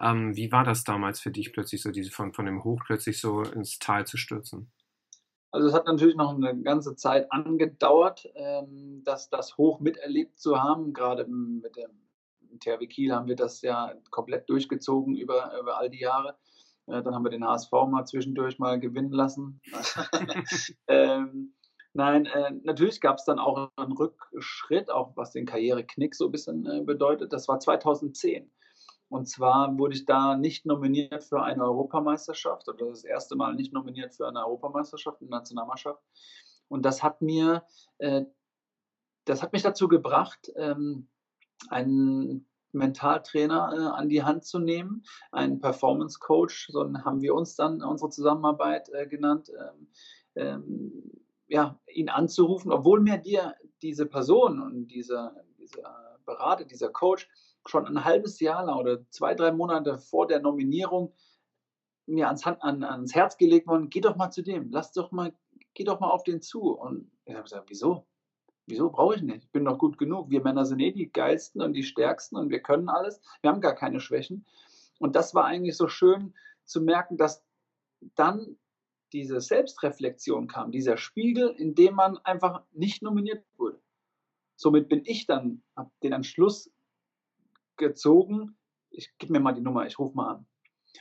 [0.00, 3.20] Ähm, wie war das damals für dich plötzlich so, diese von, von dem Hoch plötzlich
[3.20, 4.72] so ins Tal zu stürzen?
[5.52, 10.62] Also es hat natürlich noch eine ganze Zeit angedauert, ähm, dass das Hoch miterlebt zu
[10.62, 10.94] haben.
[10.94, 11.90] Gerade mit dem
[12.58, 16.36] THW Kiel haben wir das ja komplett durchgezogen über, über all die Jahre.
[16.86, 19.60] Äh, dann haben wir den HSV mal zwischendurch mal gewinnen lassen.
[20.88, 21.54] ähm,
[21.92, 26.32] nein, äh, natürlich gab es dann auch einen Rückschritt, auch was den Karriereknick so ein
[26.32, 27.32] bisschen äh, bedeutet.
[27.32, 28.50] Das war 2010.
[29.12, 33.70] Und zwar wurde ich da nicht nominiert für eine Europameisterschaft oder das erste Mal nicht
[33.70, 36.02] nominiert für eine Europameisterschaft, eine Nationalmannschaft.
[36.68, 37.62] Und das hat mir,
[37.98, 38.24] äh,
[39.26, 41.08] das hat mich dazu gebracht, ähm,
[41.68, 47.54] einen Mentaltrainer äh, an die Hand zu nehmen, einen Performance Coach, so haben wir uns
[47.54, 49.88] dann unsere Zusammenarbeit äh, genannt, ähm,
[50.36, 51.12] ähm,
[51.48, 57.28] ja, ihn anzurufen, obwohl mir dir diese Person und dieser, dieser Berater, dieser Coach
[57.66, 61.14] schon ein halbes Jahr lang oder zwei, drei Monate vor der Nominierung
[62.06, 65.32] mir ans, an, ans Herz gelegt worden, geh doch mal zu dem, lass doch mal,
[65.74, 66.72] geh doch mal auf den zu.
[66.72, 68.06] Und ich habe gesagt, wieso?
[68.66, 69.44] Wieso brauche ich nicht?
[69.44, 70.30] Ich bin doch gut genug.
[70.30, 73.20] Wir Männer sind eh die geilsten und die stärksten und wir können alles.
[73.40, 74.46] Wir haben gar keine Schwächen.
[74.98, 77.44] Und das war eigentlich so schön zu merken, dass
[78.14, 78.56] dann
[79.12, 83.80] diese Selbstreflexion kam, dieser Spiegel, in dem man einfach nicht nominiert wurde.
[84.56, 86.70] Somit bin ich dann, habe den Entschluss
[87.76, 88.56] gezogen,
[88.90, 90.46] ich gebe mir mal die Nummer, ich rufe mal an.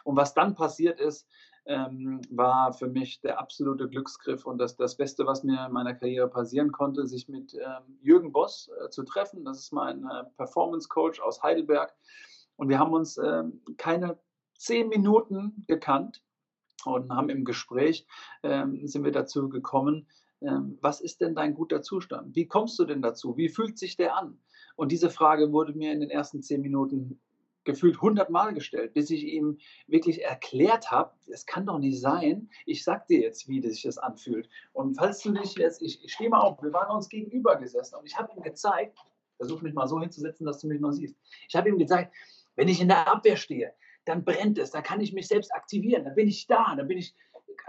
[0.04, 1.28] Und was dann passiert ist,
[1.66, 5.94] ähm, war für mich der absolute Glücksgriff und das, das Beste, was mir in meiner
[5.94, 9.46] Karriere passieren konnte, sich mit ähm, Jürgen Boss äh, zu treffen.
[9.46, 11.94] Das ist mein äh, Performance Coach aus Heidelberg.
[12.56, 13.44] Und wir haben uns äh,
[13.78, 14.18] keine
[14.58, 16.24] zehn Minuten gekannt
[16.86, 18.08] und haben im Gespräch,
[18.44, 20.08] ähm, sind wir dazu gekommen,
[20.42, 22.36] ähm, was ist denn dein guter Zustand?
[22.36, 23.38] Wie kommst du denn dazu?
[23.38, 24.40] Wie fühlt sich der an?
[24.76, 27.20] Und diese Frage wurde mir in den ersten zehn Minuten
[27.64, 32.84] gefühlt hundertmal gestellt, bis ich ihm wirklich erklärt habe, es kann doch nicht sein, ich
[32.84, 34.50] sag dir jetzt, wie sich das anfühlt.
[34.74, 37.96] Und falls du dich jetzt, ich, ich stehe mal auf, wir waren uns gegenüber gesessen
[37.96, 38.98] und ich habe ihm gezeigt,
[39.38, 41.16] versuch mich mal so hinzusetzen, dass du mich noch siehst.
[41.48, 42.14] Ich habe ihm gezeigt,
[42.56, 43.74] wenn ich in der Abwehr stehe,
[44.06, 46.98] dann brennt es, da kann ich mich selbst aktivieren, dann bin ich da, dann bin
[46.98, 47.16] ich,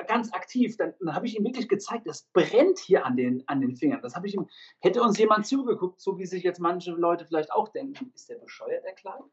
[0.06, 3.60] ganz aktiv, dann, dann habe ich ihm wirklich gezeigt, das brennt hier an den, an
[3.60, 4.00] den Fingern.
[4.02, 4.48] Das habe ich ihm,
[4.80, 8.36] hätte uns jemand zugeguckt, so wie sich jetzt manche Leute vielleicht auch denken, ist der
[8.36, 9.24] bescheuert, der Kleine?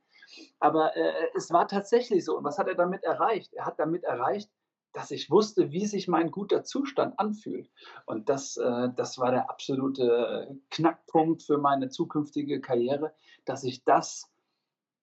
[0.60, 2.38] Aber äh, es war tatsächlich so.
[2.38, 3.54] Und was hat er damit erreicht?
[3.54, 4.50] Er hat damit erreicht,
[4.94, 7.70] dass ich wusste, wie sich mein guter Zustand anfühlt.
[8.06, 13.14] Und das, äh, das war der absolute Knackpunkt für meine zukünftige Karriere,
[13.46, 14.32] dass ich das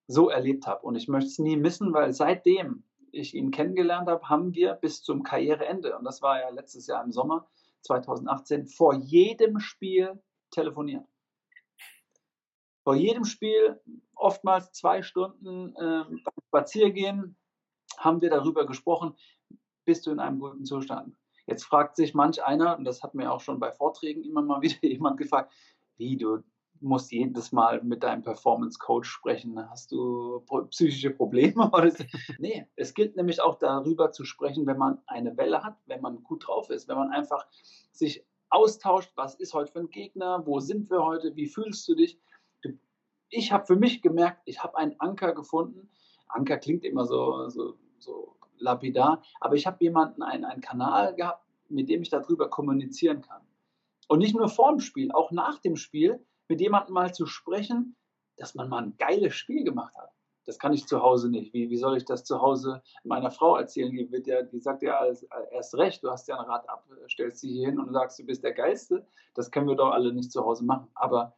[0.09, 0.85] so erlebt habe.
[0.85, 5.03] Und ich möchte es nie missen, weil seitdem ich ihn kennengelernt habe, haben wir bis
[5.03, 7.49] zum Karriereende, und das war ja letztes Jahr im Sommer
[7.83, 11.07] 2018, vor jedem Spiel telefoniert.
[12.85, 13.81] Vor jedem Spiel,
[14.15, 17.37] oftmals zwei Stunden äh, beim Spaziergehen,
[17.99, 19.17] haben wir darüber gesprochen,
[19.85, 21.17] bist du in einem guten Zustand.
[21.47, 24.61] Jetzt fragt sich manch einer, und das hat mir auch schon bei Vorträgen immer mal
[24.63, 25.53] wieder jemand gefragt,
[25.97, 26.43] wie du
[26.81, 29.59] musst jedes Mal mit deinem Performance Coach sprechen.
[29.71, 31.71] Hast du psychische Probleme?
[32.39, 36.23] nee, es gilt nämlich auch darüber zu sprechen, wenn man eine Welle hat, wenn man
[36.23, 37.47] gut drauf ist, wenn man einfach
[37.93, 41.95] sich austauscht, was ist heute für ein Gegner, wo sind wir heute, wie fühlst du
[41.95, 42.19] dich?
[43.29, 45.89] Ich habe für mich gemerkt, ich habe einen Anker gefunden.
[46.29, 51.45] Anker klingt immer so, so, so lapidar, aber ich habe jemanden, einen, einen Kanal gehabt,
[51.69, 53.43] mit dem ich darüber kommunizieren kann.
[54.09, 57.97] Und nicht nur vor dem Spiel, auch nach dem Spiel mit jemandem mal zu sprechen,
[58.37, 60.11] dass man mal ein geiles Spiel gemacht hat.
[60.45, 61.53] Das kann ich zu Hause nicht.
[61.53, 63.91] Wie, wie soll ich das zu Hause meiner Frau erzählen?
[63.91, 66.89] Die, wird ja, die sagt ja als, erst recht, du hast ja ein Rad ab,
[67.11, 69.05] stellst sie hier hin und sagst, du bist der Geilste.
[69.35, 70.89] Das können wir doch alle nicht zu Hause machen.
[70.95, 71.37] Aber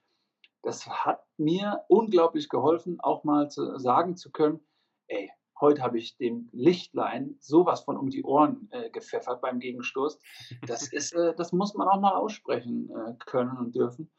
[0.62, 4.60] das hat mir unglaublich geholfen, auch mal zu sagen zu können,
[5.06, 10.18] ey, heute habe ich dem Lichtlein sowas von um die Ohren äh, gepfeffert beim Gegenstoß.
[10.66, 14.10] Das, ist, äh, das muss man auch mal aussprechen äh, können und dürfen.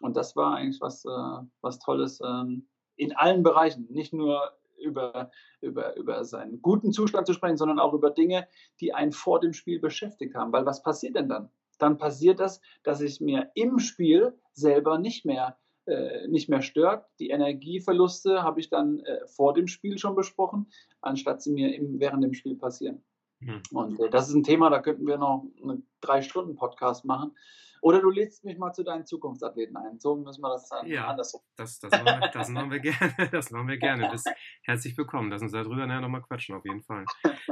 [0.00, 5.30] Und das war eigentlich was, äh, was Tolles ähm, in allen Bereichen, nicht nur über,
[5.60, 8.46] über, über seinen guten Zustand zu sprechen, sondern auch über Dinge,
[8.80, 10.52] die einen vor dem Spiel beschäftigt haben.
[10.52, 11.50] Weil was passiert denn dann?
[11.78, 17.06] Dann passiert das, dass ich mir im Spiel selber nicht mehr, äh, nicht mehr stört.
[17.20, 22.00] Die Energieverluste habe ich dann äh, vor dem Spiel schon besprochen, anstatt sie mir im,
[22.00, 23.04] während dem Spiel passieren.
[23.40, 23.62] Mhm.
[23.72, 27.36] Und äh, das ist ein Thema, da könnten wir noch einen Drei-Stunden-Podcast machen.
[27.80, 29.98] Oder du lädst mich mal zu deinen Zukunftsathleten ein.
[29.98, 31.40] So müssen wir das dann ja, andersrum.
[31.56, 33.30] Das, das, machen wir, das machen wir gerne.
[33.30, 34.08] Das machen wir gerne.
[34.10, 34.28] Bist
[34.62, 35.30] herzlich willkommen.
[35.30, 37.04] Lass uns darüber nachher nochmal quatschen, auf jeden Fall.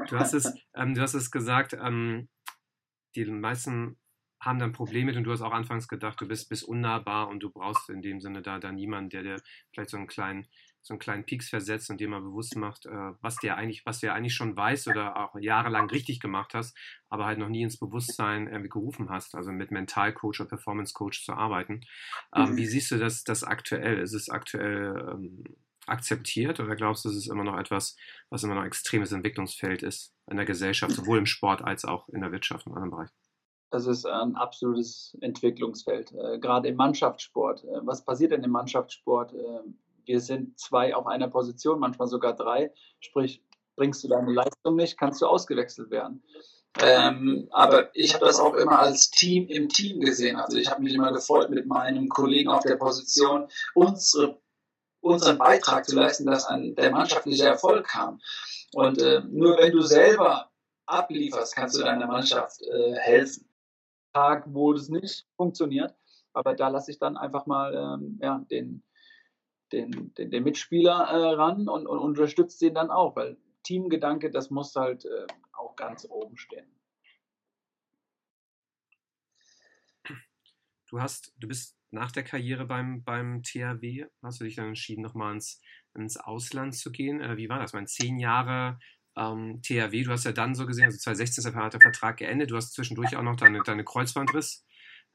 [0.09, 2.29] Du hast es, ähm, du hast es gesagt, ähm,
[3.15, 3.99] die meisten
[4.41, 7.41] haben dann Probleme mit und du hast auch anfangs gedacht, du bist, bist unnahbar und
[7.41, 9.37] du brauchst in dem Sinne da, da niemanden, der dir
[9.73, 10.47] vielleicht so einen kleinen
[10.87, 14.01] so einen kleinen Pieks versetzt und dir mal bewusst macht, äh, was dir eigentlich, was
[14.01, 16.77] du ja eigentlich schon weißt oder auch jahrelang richtig gemacht hast,
[17.09, 21.25] aber halt noch nie ins Bewusstsein irgendwie gerufen hast, also mit Mentalcoach oder Performance Coach
[21.25, 21.81] zu arbeiten.
[22.35, 22.57] Ähm, mhm.
[22.57, 23.99] Wie siehst du das, das aktuell?
[23.99, 25.45] Ist es aktuell ähm,
[25.87, 27.97] akzeptiert oder glaubst du, es ist immer noch etwas,
[28.31, 32.09] was immer noch ein extremes Entwicklungsfeld ist in der Gesellschaft, sowohl im Sport als auch
[32.09, 33.15] in der Wirtschaft und anderen Bereichen?
[33.71, 37.65] Das ist ein absolutes Entwicklungsfeld, äh, gerade im Mannschaftssport.
[37.65, 39.33] Äh, was passiert denn im Mannschaftssport?
[39.35, 39.61] Äh,
[40.07, 42.73] wir sind zwei auf einer Position, manchmal sogar drei.
[43.01, 43.43] Sprich,
[43.77, 46.23] bringst du deine Leistung nicht, kannst du ausgewechselt werden.
[46.81, 50.37] Ähm, aber ich habe das auch immer als Team im Team gesehen.
[50.37, 54.41] Also ich habe mich immer gefreut, mit meinem Kollegen auf der Position unsere,
[55.01, 58.21] unseren Beitrag zu leisten, dass ein, der mannschaftliche Erfolg kam.
[58.75, 60.51] Und äh, nur wenn du selber
[60.87, 63.49] ablieferst, kannst du deiner Mannschaft äh, helfen.
[64.13, 65.95] Tag, wo das nicht funktioniert,
[66.33, 68.83] aber da lasse ich dann einfach mal ähm, ja, den,
[69.73, 74.51] den, den, den Mitspieler äh, ran und, und unterstützt den dann auch, weil Teamgedanke, das
[74.51, 76.67] muss halt äh, auch ganz oben stehen.
[80.89, 85.03] Du hast, du bist nach der Karriere beim, beim THW, hast du dich dann entschieden,
[85.03, 85.61] nochmal ins,
[85.95, 87.21] ins Ausland zu gehen.
[87.21, 87.73] Äh, wie war das?
[87.73, 88.79] Mein zehn Jahre
[89.17, 92.57] ähm, THW, du hast ja dann so gesehen, also 2016 hat der Vertrag geendet, du
[92.57, 94.66] hast zwischendurch auch noch deine, deine Kreuzbandriss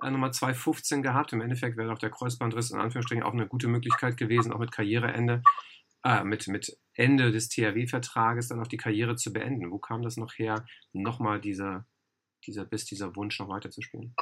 [0.10, 1.34] Nummer 215 gehabt.
[1.34, 4.72] Im Endeffekt wäre auch der Kreuzbandriss in Anführungsstrichen auch eine gute Möglichkeit gewesen, auch mit
[4.72, 5.44] Karriereende,
[6.04, 9.72] äh, mit, mit Ende des THW-Vertrages dann auch die Karriere zu beenden.
[9.72, 11.86] Wo kam das noch her, nochmal dieser,
[12.48, 14.16] dieser Biss, dieser Wunsch, noch weiterzuspielen?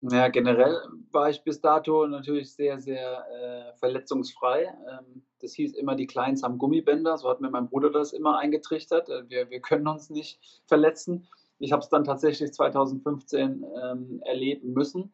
[0.00, 4.72] Ja, generell war ich bis dato natürlich sehr, sehr äh, verletzungsfrei.
[4.88, 7.18] Ähm, das hieß immer, die Kleins haben Gummibänder.
[7.18, 9.08] So hat mir mein Bruder das immer eingetrichtert.
[9.08, 11.28] Äh, wir, wir können uns nicht verletzen.
[11.58, 15.12] Ich habe es dann tatsächlich 2015 ähm, erleben müssen,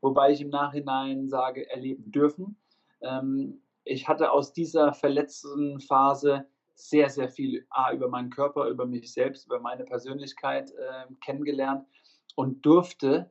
[0.00, 2.56] wobei ich im Nachhinein sage, erleben dürfen.
[3.02, 8.86] Ähm, ich hatte aus dieser verletzten Phase sehr, sehr viel A, über meinen Körper, über
[8.86, 11.86] mich selbst, über meine Persönlichkeit äh, kennengelernt
[12.34, 13.30] und durfte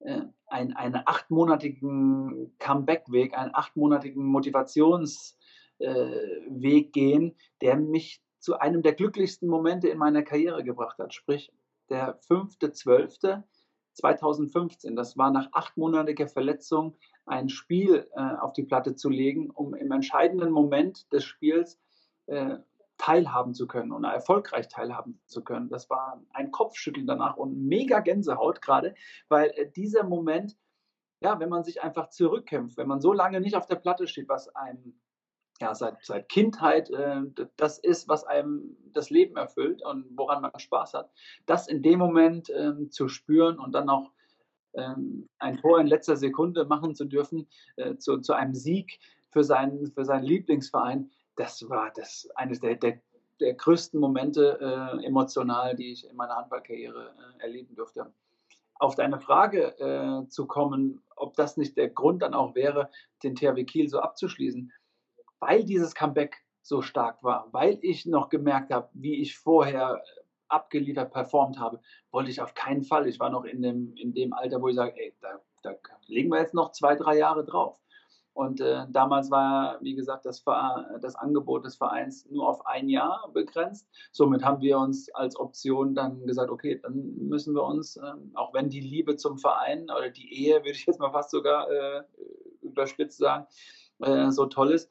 [0.00, 5.36] äh, ein, einen achtmonatigen Comeback-Weg, einen achtmonatigen Motivationsweg
[5.78, 11.14] äh, gehen, der mich zu einem der glücklichsten Momente in meiner Karriere gebracht hat.
[11.14, 11.52] Sprich,
[11.88, 14.94] der 5.12.2015.
[14.94, 19.90] Das war nach achtmonatiger Verletzung ein Spiel äh, auf die Platte zu legen, um im
[19.92, 21.80] entscheidenden Moment des Spiels
[22.26, 22.58] äh,
[22.98, 25.68] teilhaben zu können und erfolgreich teilhaben zu können.
[25.68, 28.94] Das war ein Kopfschütteln danach und mega Gänsehaut gerade,
[29.28, 30.56] weil äh, dieser Moment,
[31.20, 34.28] ja, wenn man sich einfach zurückkämpft, wenn man so lange nicht auf der Platte steht,
[34.28, 35.00] was einem
[35.62, 37.22] ja, seit, seit Kindheit äh,
[37.56, 41.10] das ist, was einem das Leben erfüllt und woran man Spaß hat,
[41.46, 44.10] das in dem Moment ähm, zu spüren und dann auch
[44.74, 47.46] ähm, ein Tor in letzter Sekunde machen zu dürfen,
[47.76, 48.98] äh, zu, zu einem Sieg
[49.30, 53.00] für seinen, für seinen Lieblingsverein, das war das eines der, der,
[53.40, 58.12] der größten Momente äh, emotional, die ich in meiner Handballkarriere äh, erleben durfte.
[58.80, 62.90] Auf deine Frage äh, zu kommen, ob das nicht der Grund dann auch wäre,
[63.22, 64.72] den THW Kiel so abzuschließen,
[65.42, 70.00] weil dieses Comeback so stark war, weil ich noch gemerkt habe, wie ich vorher
[70.46, 71.80] abgeliefert performt habe,
[72.12, 73.08] wollte ich auf keinen Fall.
[73.08, 75.74] Ich war noch in dem, in dem Alter, wo ich sage, ey, da, da
[76.06, 77.80] legen wir jetzt noch zwei, drei Jahre drauf.
[78.34, 80.44] Und äh, damals war, wie gesagt, das,
[81.00, 83.88] das, Angebot des Vereins nur auf ein Jahr begrenzt.
[84.12, 88.54] Somit haben wir uns als Option dann gesagt, okay, dann müssen wir uns, äh, auch
[88.54, 92.04] wenn die Liebe zum Verein oder die Ehe, würde ich jetzt mal fast sogar äh,
[92.62, 93.46] überspitzt sagen,
[94.02, 94.90] äh, so toll ist,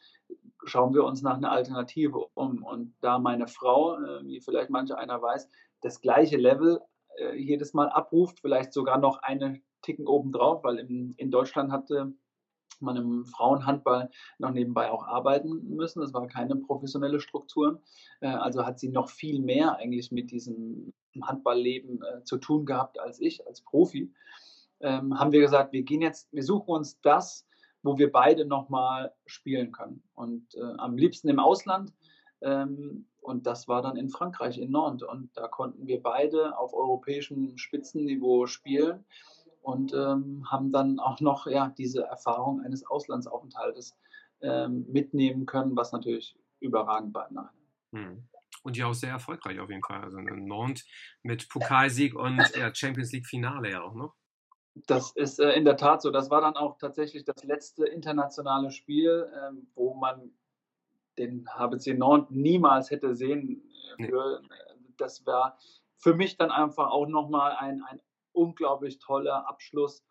[0.63, 2.63] schauen wir uns nach einer Alternative um.
[2.63, 5.49] Und da meine Frau, äh, wie vielleicht manche einer weiß,
[5.81, 6.81] das gleiche Level
[7.17, 12.13] äh, jedes Mal abruft, vielleicht sogar noch eine Ticken obendrauf, weil in, in Deutschland hatte
[12.79, 16.01] man im Frauenhandball noch nebenbei auch arbeiten müssen.
[16.01, 17.81] Das war keine professionelle Struktur.
[18.21, 23.19] Äh, also hat sie noch viel mehr eigentlich mit diesem Handballleben zu tun gehabt als
[23.19, 24.13] ich, als Profi.
[24.79, 27.45] Ähm, haben wir gesagt, wir gehen jetzt, wir suchen uns das,
[27.83, 30.03] wo wir beide nochmal spielen können.
[30.13, 31.93] Und äh, am liebsten im Ausland.
[32.41, 35.07] Ähm, und das war dann in Frankreich, in Nantes.
[35.07, 39.05] Und da konnten wir beide auf europäischem Spitzenniveau spielen
[39.61, 43.95] und ähm, haben dann auch noch ja, diese Erfahrung eines Auslandsaufenthaltes
[44.41, 47.29] ähm, mitnehmen können, was natürlich überragend war.
[47.93, 48.27] Hm.
[48.63, 50.01] Und ja auch sehr erfolgreich auf jeden Fall.
[50.01, 50.85] Also in Nantes
[51.23, 54.15] mit Pokalsieg und ja, Champions League Finale ja auch noch.
[54.73, 56.11] Das ist äh, in der Tat so.
[56.11, 60.31] Das war dann auch tatsächlich das letzte internationale Spiel, äh, wo man
[61.17, 63.63] den HBC Nantes niemals hätte sehen
[63.97, 64.11] äh, nee.
[64.97, 65.57] Das war
[65.97, 68.01] für mich dann einfach auch nochmal ein, ein
[68.33, 70.03] unglaublich toller Abschluss,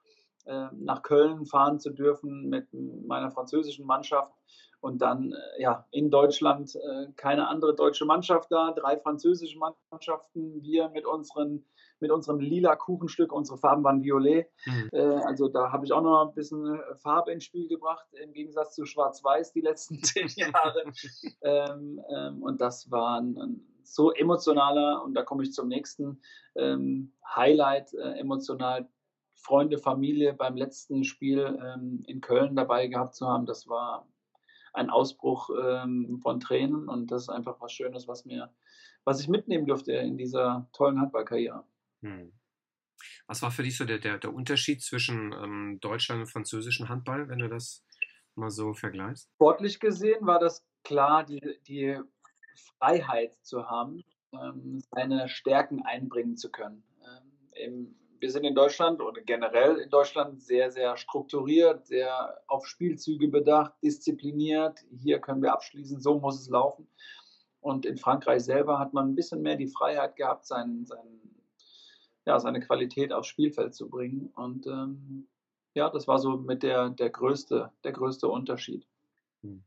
[0.46, 4.32] äh, nach Köln fahren zu dürfen mit meiner französischen Mannschaft
[4.80, 10.62] und dann äh, ja in Deutschland äh, keine andere deutsche Mannschaft da, drei französische Mannschaften,
[10.62, 11.64] wir mit unseren
[12.00, 14.48] mit unserem lila Kuchenstück, unsere Farben waren violet.
[14.66, 14.88] Mhm.
[14.92, 18.32] Äh, also da habe ich auch noch ein bisschen äh, Farbe ins Spiel gebracht, im
[18.32, 20.84] Gegensatz zu Schwarz-Weiß die letzten zehn Jahre.
[21.42, 26.20] ähm, ähm, und das war ein, ein, so emotionaler, und da komme ich zum nächsten
[26.54, 28.88] ähm, Highlight, äh, emotional
[29.34, 33.46] Freunde, Familie beim letzten Spiel ähm, in Köln dabei gehabt zu haben.
[33.46, 34.06] Das war
[34.72, 38.50] ein Ausbruch ähm, von Tränen und das ist einfach was Schönes, was mir,
[39.04, 41.64] was ich mitnehmen durfte in dieser tollen Handballkarriere.
[42.02, 42.32] Hm.
[43.26, 47.28] Was war für dich so der, der, der Unterschied zwischen ähm, Deutschland und französischem Handball,
[47.28, 47.84] wenn du das
[48.34, 49.30] mal so vergleichst?
[49.36, 51.98] Sportlich gesehen war das klar, die, die
[52.78, 56.82] Freiheit zu haben, ähm, seine Stärken einbringen zu können.
[57.02, 62.66] Ähm, im, wir sind in Deutschland oder generell in Deutschland sehr, sehr strukturiert, sehr auf
[62.66, 64.78] Spielzüge bedacht, diszipliniert.
[64.90, 66.86] Hier können wir abschließen, so muss es laufen.
[67.60, 71.39] Und in Frankreich selber hat man ein bisschen mehr die Freiheit gehabt, seinen, seinen
[72.30, 74.30] ja, seine Qualität aufs Spielfeld zu bringen.
[74.36, 75.26] Und ähm,
[75.74, 78.86] ja, das war so mit der, der, größte, der größte Unterschied.
[79.42, 79.64] Mhm.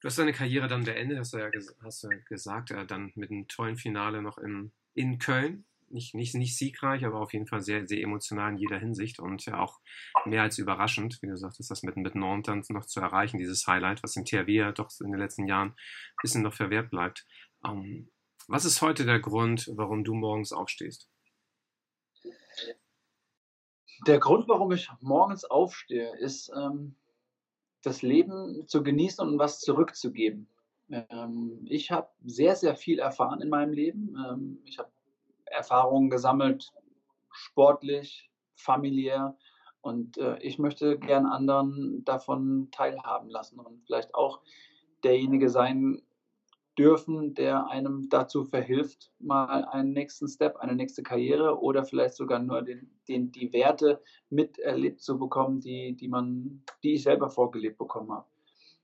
[0.00, 1.48] Du hast deine Karriere dann beendet, hast du ja
[1.84, 5.64] hast du gesagt, äh, dann mit einem tollen Finale noch in, in Köln.
[5.88, 9.44] Nicht, nicht, nicht siegreich, aber auf jeden Fall sehr, sehr emotional in jeder Hinsicht und
[9.44, 9.78] ja auch
[10.24, 14.02] mehr als überraschend, wie du sagtest, das mit, mit Nantes noch zu erreichen, dieses Highlight,
[14.02, 17.26] was im THW ja doch in den letzten Jahren ein bisschen noch verwehrt bleibt.
[17.64, 18.10] Ähm,
[18.48, 21.08] was ist heute der Grund, warum du morgens aufstehst?
[24.06, 26.96] Der Grund, warum ich morgens aufstehe, ist, ähm,
[27.82, 30.48] das Leben zu genießen und was zurückzugeben.
[30.90, 34.16] Ähm, ich habe sehr, sehr viel erfahren in meinem Leben.
[34.28, 34.90] Ähm, ich habe
[35.46, 36.72] Erfahrungen gesammelt,
[37.30, 39.36] sportlich, familiär.
[39.80, 44.40] Und äh, ich möchte gern anderen davon teilhaben lassen und vielleicht auch
[45.02, 46.02] derjenige sein,
[46.78, 52.38] dürfen, der einem dazu verhilft, mal einen nächsten Step, eine nächste Karriere oder vielleicht sogar
[52.38, 54.00] nur den, den, die Werte
[54.30, 58.26] miterlebt zu bekommen, die, die, man, die ich selber vorgelebt bekommen habe.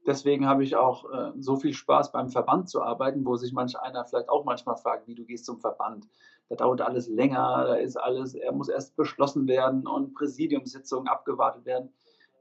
[0.06, 3.78] deswegen habe ich auch äh, so viel Spaß beim Verband zu arbeiten, wo sich manch
[3.78, 6.08] einer vielleicht auch manchmal fragt, wie du gehst zum Verband.
[6.50, 11.64] Da dauert alles länger, da ist alles, er muss erst beschlossen werden und Präsidiumssitzungen abgewartet
[11.64, 11.90] werden.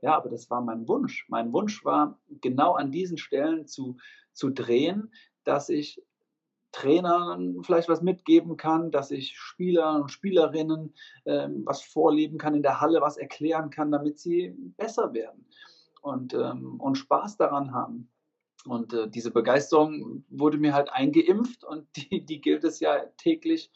[0.01, 1.25] Ja, aber das war mein Wunsch.
[1.29, 3.97] Mein Wunsch war, genau an diesen Stellen zu,
[4.31, 5.11] zu drehen,
[5.47, 6.01] dass ich
[6.71, 10.93] Trainern vielleicht was mitgeben kann, dass ich Spieler und Spielerinnen
[11.25, 15.45] ähm, was vorleben kann in der Halle, was erklären kann, damit sie besser werden
[16.01, 18.09] und, ähm, und Spaß daran haben.
[18.65, 23.71] Und äh, diese Begeisterung wurde mir halt eingeimpft und die, die gilt es ja täglich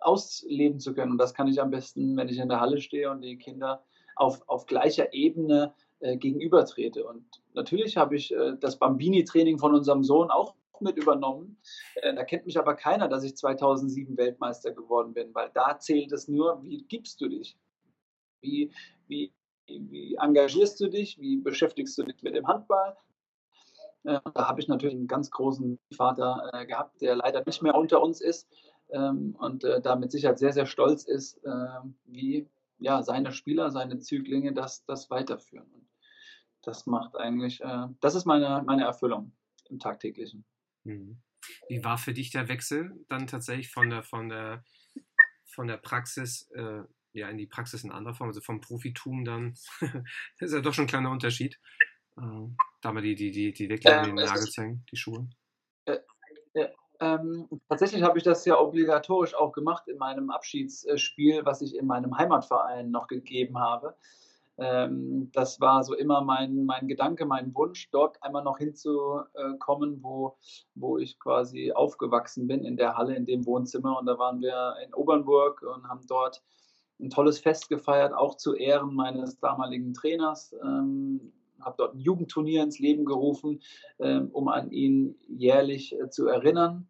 [0.00, 1.12] ausleben zu können.
[1.12, 3.84] Und das kann ich am besten, wenn ich in der Halle stehe und die Kinder
[4.16, 7.04] auf, auf gleicher Ebene äh, gegenübertrete.
[7.04, 11.58] Und natürlich habe ich äh, das Bambini-Training von unserem Sohn auch mit übernommen.
[11.96, 16.12] Äh, da kennt mich aber keiner, dass ich 2007 Weltmeister geworden bin, weil da zählt
[16.12, 17.56] es nur, wie gibst du dich?
[18.40, 18.72] Wie,
[19.06, 19.32] wie,
[19.66, 21.18] wie engagierst du dich?
[21.18, 22.96] Wie beschäftigst du dich mit dem Handball?
[24.04, 27.74] Äh, da habe ich natürlich einen ganz großen Vater äh, gehabt, der leider nicht mehr
[27.74, 28.48] unter uns ist
[28.90, 31.40] ähm, und da mit Sicherheit sehr, sehr stolz ist,
[32.06, 35.88] wie ja, seine Spieler, seine Züglinge das, das weiterführen.
[36.62, 37.62] Das macht eigentlich,
[38.00, 39.32] das ist meine, meine Erfüllung
[39.68, 40.44] im tagtäglichen.
[40.84, 41.20] Mhm.
[41.68, 44.64] Wie war für dich der Wechsel dann tatsächlich von der, von der,
[45.44, 49.54] von der Praxis äh, ja, in die Praxis in anderer Form, also vom Profitum dann?
[49.80, 51.58] das ist ja doch schon ein kleiner Unterschied.
[52.16, 52.48] Äh,
[52.82, 55.28] da mal die, die, die, die Weglegung ähm, in den Nagel zeigen, die Schuhe.
[55.86, 55.98] Äh,
[57.00, 61.86] ähm, tatsächlich habe ich das ja obligatorisch auch gemacht in meinem Abschiedsspiel, was ich in
[61.86, 63.96] meinem Heimatverein noch gegeben habe.
[64.58, 70.36] Ähm, das war so immer mein, mein Gedanke, mein Wunsch, dort einmal noch hinzukommen, wo,
[70.74, 73.98] wo ich quasi aufgewachsen bin, in der Halle, in dem Wohnzimmer.
[73.98, 76.42] Und da waren wir in Obernburg und haben dort
[77.00, 80.54] ein tolles Fest gefeiert, auch zu Ehren meines damaligen Trainers.
[80.62, 83.60] Ähm, habe dort ein Jugendturnier ins Leben gerufen,
[83.98, 86.88] ähm, um an ihn jährlich äh, zu erinnern.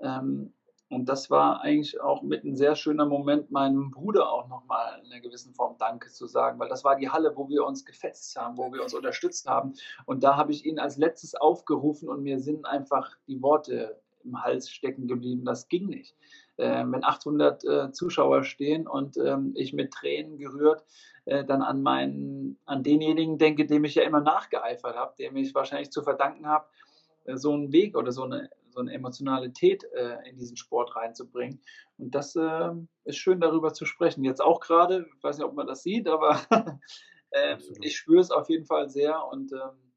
[0.00, 0.52] Ähm,
[0.92, 5.10] und das war eigentlich auch mit ein sehr schöner Moment, meinem Bruder auch nochmal in
[5.10, 8.36] einer gewissen Form Danke zu sagen, weil das war die Halle, wo wir uns gefetzt
[8.36, 9.72] haben, wo wir uns unterstützt haben.
[10.04, 14.42] Und da habe ich ihn als letztes aufgerufen und mir sind einfach die Worte im
[14.42, 15.46] Hals stecken geblieben.
[15.46, 16.14] Das ging nicht.
[16.58, 20.84] Äh, wenn 800 äh, Zuschauer stehen und ähm, ich mit Tränen gerührt
[21.24, 25.54] äh, dann an meinen, an denjenigen denke, dem ich ja immer nachgeeifert habe, dem ich
[25.54, 26.66] wahrscheinlich zu verdanken habe,
[27.24, 31.60] äh, so einen Weg oder so eine so eine Emotionalität äh, in diesen Sport reinzubringen.
[31.98, 32.70] Und das äh,
[33.04, 34.24] ist schön, darüber zu sprechen.
[34.24, 36.40] Jetzt auch gerade, ich weiß nicht, ob man das sieht, aber
[37.30, 39.24] äh, ich spüre es auf jeden Fall sehr.
[39.26, 39.92] Und ähm,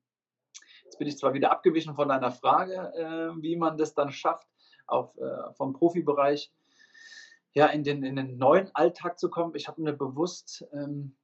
[0.83, 4.47] jetzt bin ich zwar wieder abgewichen von deiner Frage, äh, wie man das dann schafft,
[4.87, 6.53] auf, äh, vom Profibereich
[7.53, 9.55] ja, in, den, in den neuen Alltag zu kommen.
[9.55, 11.17] Ich habe mir bewusst ähm,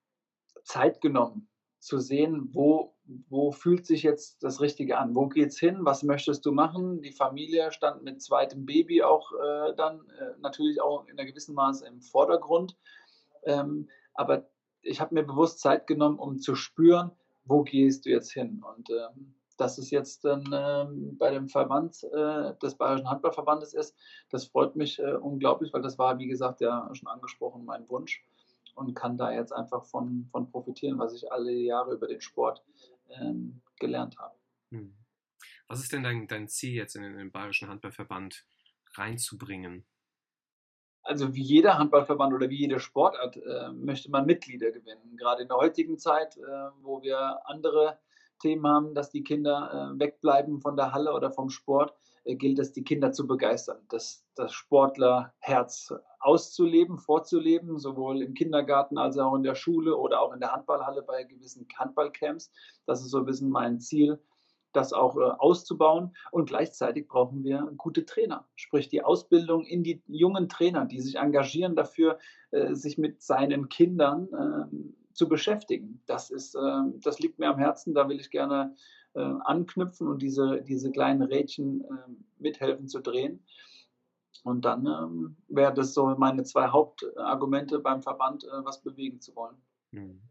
[0.63, 1.50] Zeit genommen,
[1.81, 2.93] zu sehen, wo,
[3.27, 7.01] wo fühlt sich jetzt das Richtige an, wo geht es hin, was möchtest du machen.
[7.01, 11.55] Die Familie stand mit zweitem Baby auch äh, dann äh, natürlich auch in einer gewissen
[11.55, 12.77] Maße im Vordergrund.
[13.43, 14.47] Ähm, aber
[14.83, 17.11] ich habe mir bewusst Zeit genommen, um zu spüren,
[17.45, 18.63] wo gehst du jetzt hin.
[18.63, 23.95] Und ähm, dass es jetzt dann ähm, bei dem Verband äh, des Bayerischen Handballverbandes ist,
[24.29, 28.23] das freut mich äh, unglaublich, weil das war, wie gesagt, ja schon angesprochen, mein Wunsch
[28.75, 32.63] und kann da jetzt einfach von, von profitieren, was ich alle Jahre über den Sport
[33.09, 34.35] ähm, gelernt habe.
[34.71, 34.95] Hm.
[35.67, 38.45] Was ist denn dein, dein Ziel jetzt in den Bayerischen Handballverband
[38.95, 39.85] reinzubringen?
[41.03, 45.17] Also wie jeder Handballverband oder wie jede Sportart äh, möchte man Mitglieder gewinnen.
[45.17, 47.99] Gerade in der heutigen Zeit, äh, wo wir andere
[48.39, 51.95] Themen haben, dass die Kinder äh, wegbleiben von der Halle oder vom Sport,
[52.25, 59.17] gilt es, die Kinder zu begeistern, das, das Sportlerherz auszuleben, vorzuleben, sowohl im Kindergarten als
[59.17, 62.51] auch in der Schule oder auch in der Handballhalle bei gewissen Handballcamps.
[62.85, 64.19] Das ist so ein bisschen mein Ziel,
[64.73, 66.15] das auch äh, auszubauen.
[66.31, 71.15] Und gleichzeitig brauchen wir gute Trainer, sprich die Ausbildung in die jungen Trainer, die sich
[71.15, 72.19] engagieren dafür,
[72.51, 76.01] äh, sich mit seinen Kindern äh, zu beschäftigen.
[76.05, 78.75] Das, ist, äh, das liegt mir am Herzen, da will ich gerne
[79.13, 81.87] äh, anknüpfen und diese, diese kleinen Rädchen äh,
[82.39, 83.45] mithelfen zu drehen.
[84.43, 89.35] Und dann ähm, wäre das so meine zwei Hauptargumente beim Verband, äh, was bewegen zu
[89.35, 89.57] wollen.
[89.91, 90.21] Hm.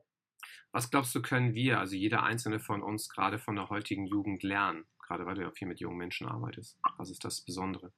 [0.73, 4.43] Was glaubst du, können wir, also jeder einzelne von uns, gerade von der heutigen Jugend
[4.43, 4.85] lernen?
[5.01, 6.79] Gerade weil du ja viel mit jungen Menschen arbeitest.
[6.97, 7.93] Was ist das Besondere,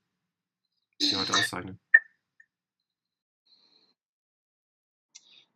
[0.99, 1.79] was die heute auszeichnet?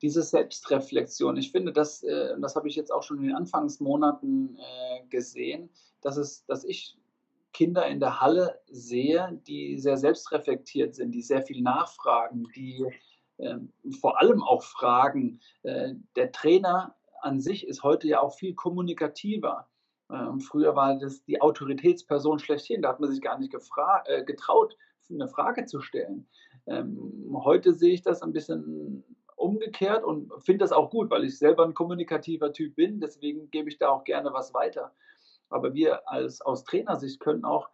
[0.03, 1.37] Diese Selbstreflexion.
[1.37, 5.71] Ich finde, das, äh, das habe ich jetzt auch schon in den Anfangsmonaten äh, gesehen,
[6.01, 6.97] dass, es, dass ich
[7.53, 12.85] Kinder in der Halle sehe, die sehr selbstreflektiert sind, die sehr viel nachfragen, die
[13.39, 13.57] äh,
[14.01, 15.41] vor allem auch fragen.
[15.63, 19.69] Äh, der Trainer an sich ist heute ja auch viel kommunikativer.
[20.11, 22.83] Ähm, früher war das die Autoritätsperson schlechthin.
[22.83, 24.77] Da hat man sich gar nicht äh, getraut,
[25.11, 26.27] eine Frage zu stellen.
[26.67, 29.05] Ähm, heute sehe ich das ein bisschen
[29.37, 33.01] umgekehrt und finde das auch gut, weil ich selber ein kommunikativer Typ bin.
[33.01, 34.93] Deswegen gebe ich da auch gerne was weiter.
[35.49, 37.69] Aber wir als aus Trainersicht können auch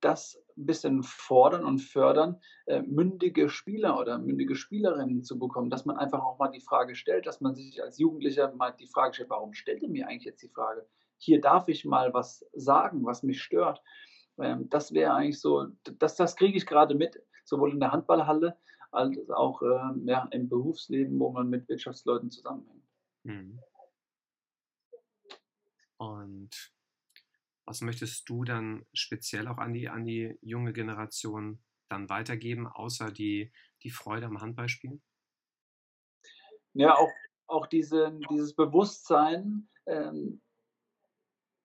[0.00, 5.84] das ein bisschen fordern und fördern, äh, mündige Spieler oder mündige Spielerinnen zu bekommen, dass
[5.84, 9.14] man einfach auch mal die Frage stellt, dass man sich als Jugendlicher mal die Frage
[9.14, 10.86] stellt, warum stellt ihr mir eigentlich jetzt die Frage?
[11.18, 13.80] Hier darf ich mal was sagen, was mich stört.
[14.38, 18.56] Ähm, das wäre eigentlich so, das, das kriege ich gerade mit, sowohl in der Handballhalle
[18.92, 22.84] als auch äh, ja, im Berufsleben, wo man mit Wirtschaftsleuten zusammenhängt.
[23.24, 23.60] Mhm.
[25.96, 26.72] Und
[27.64, 33.10] was möchtest du dann speziell auch an die, an die junge Generation dann weitergeben, außer
[33.10, 35.02] die, die Freude am Handballspielen?
[36.74, 37.10] Ja, auch,
[37.46, 40.42] auch diese, dieses Bewusstsein ähm,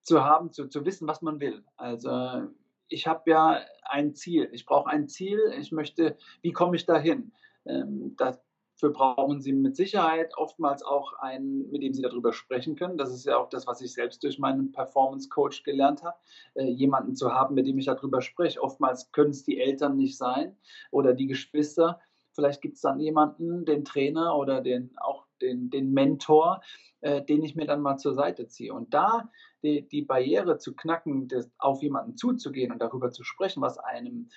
[0.02, 1.64] zu haben, zu, zu wissen, was man will.
[1.76, 2.48] Also
[2.88, 4.48] ich habe ja ein Ziel.
[4.52, 5.40] Ich brauche ein Ziel.
[5.58, 7.32] Ich möchte, wie komme ich dahin?
[7.64, 12.96] Ähm, Dafür brauchen Sie mit Sicherheit oftmals auch einen, mit dem Sie darüber sprechen können.
[12.96, 16.16] Das ist ja auch das, was ich selbst durch meinen Performance Coach gelernt habe,
[16.54, 18.62] äh, jemanden zu haben, mit dem ich darüber spreche.
[18.62, 20.56] Oftmals können es die Eltern nicht sein
[20.92, 22.00] oder die Geschwister.
[22.32, 26.60] Vielleicht gibt es dann jemanden, den Trainer oder den, auch den, den Mentor,
[27.00, 28.72] äh, den ich mir dann mal zur Seite ziehe.
[28.72, 29.28] Und da
[29.62, 34.30] die, die Barriere zu knacken, das, auf jemanden zuzugehen und darüber zu sprechen, was einem,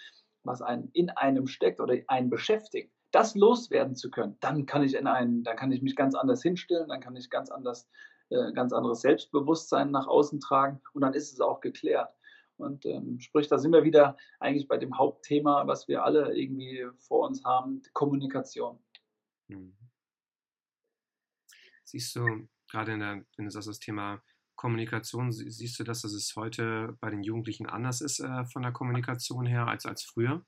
[0.44, 4.96] was einem in einem steckt oder einen beschäftigt, das loswerden zu können, dann kann ich
[4.96, 7.90] in einen, dann kann ich mich ganz anders hinstellen, dann kann ich ganz anders,
[8.30, 12.10] äh, ganz anderes Selbstbewusstsein nach außen tragen und dann ist es auch geklärt.
[12.58, 16.86] Und ähm, sprich, da sind wir wieder eigentlich bei dem Hauptthema, was wir alle irgendwie
[17.00, 18.80] vor uns haben, Kommunikation.
[19.48, 19.76] Mhm.
[21.84, 24.22] Siehst du, gerade in der, wenn du sagst, das Thema
[24.62, 29.48] Kommunikation, siehst du, dass es heute bei den Jugendlichen anders ist äh, von der Kommunikation
[29.48, 30.46] her als, als früher?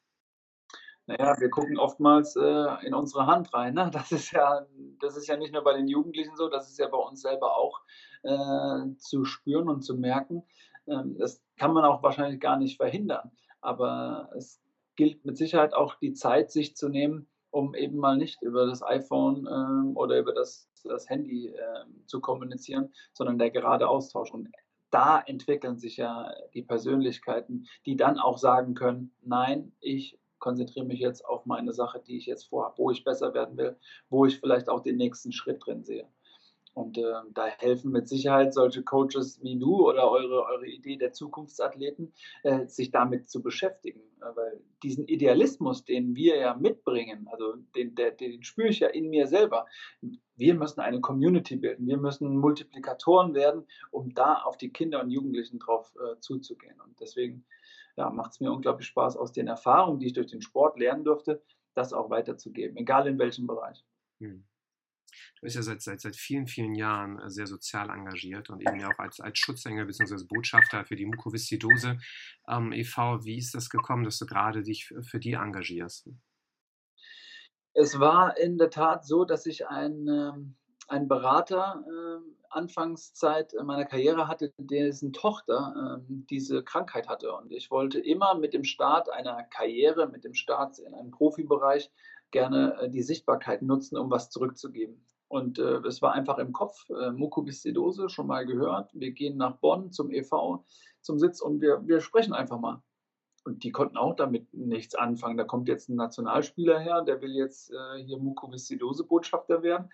[1.07, 3.73] Naja, wir gucken oftmals äh, in unsere Hand rein.
[3.73, 3.89] Ne?
[3.91, 4.67] Das, ist ja,
[4.99, 7.57] das ist ja nicht nur bei den Jugendlichen so, das ist ja bei uns selber
[7.57, 7.81] auch
[8.21, 10.43] äh, zu spüren und zu merken.
[10.85, 13.31] Ähm, das kann man auch wahrscheinlich gar nicht verhindern.
[13.61, 14.61] Aber es
[14.95, 18.83] gilt mit Sicherheit auch die Zeit, sich zu nehmen, um eben mal nicht über das
[18.83, 24.31] iPhone ähm, oder über das, das Handy äh, zu kommunizieren, sondern der gerade Austausch.
[24.31, 24.49] Und
[24.89, 30.99] da entwickeln sich ja die Persönlichkeiten, die dann auch sagen können, nein, ich konzentriere mich
[30.99, 33.77] jetzt auf meine Sache, die ich jetzt vorhabe, wo ich besser werden will,
[34.09, 36.07] wo ich vielleicht auch den nächsten Schritt drin sehe.
[36.73, 41.13] Und äh, da helfen mit Sicherheit solche Coaches wie du oder eure, eure Idee der
[41.13, 44.01] Zukunftsathleten, äh, sich damit zu beschäftigen.
[44.21, 48.87] Äh, weil diesen Idealismus, den wir ja mitbringen, also den, der, den spüre ich ja
[48.87, 49.67] in mir selber.
[50.35, 55.11] Wir müssen eine Community bilden, wir müssen Multiplikatoren werden, um da auf die Kinder und
[55.11, 56.81] Jugendlichen drauf äh, zuzugehen.
[56.81, 57.45] Und deswegen
[57.97, 61.03] ja, macht es mir unglaublich Spaß, aus den Erfahrungen, die ich durch den Sport lernen
[61.03, 61.43] durfte,
[61.75, 63.85] das auch weiterzugeben, egal in welchem Bereich.
[64.19, 64.43] Hm.
[65.35, 68.79] Du bist ja seit, seit, seit vielen, vielen Jahren äh, sehr sozial engagiert und eben
[68.79, 70.25] ja auch als, als Schutzengel bzw.
[70.27, 71.97] Botschafter für die Mukoviszidose
[72.47, 73.23] ähm, e.V.
[73.25, 76.09] Wie ist das gekommen, dass du gerade dich für, für die engagierst?
[77.73, 80.55] Es war in der Tat so, dass ich ein, ähm,
[81.07, 87.33] Berater äh, Anfangszeit meiner Karriere hatte, dessen Tochter äh, diese Krankheit hatte.
[87.33, 91.89] Und ich wollte immer mit dem Start einer Karriere, mit dem Start in einem Profibereich
[92.33, 95.05] gerne äh, die Sichtbarkeit nutzen, um was zurückzugeben.
[95.29, 98.91] Und äh, es war einfach im Kopf, äh, Mukoviszidose, schon mal gehört.
[98.93, 100.63] Wir gehen nach Bonn zum EV,
[101.01, 102.83] zum Sitz und wir, wir sprechen einfach mal.
[103.45, 105.37] Und die konnten auch damit nichts anfangen.
[105.37, 109.89] Da kommt jetzt ein Nationalspieler her, der will jetzt äh, hier Mukoviszidose-Botschafter werden.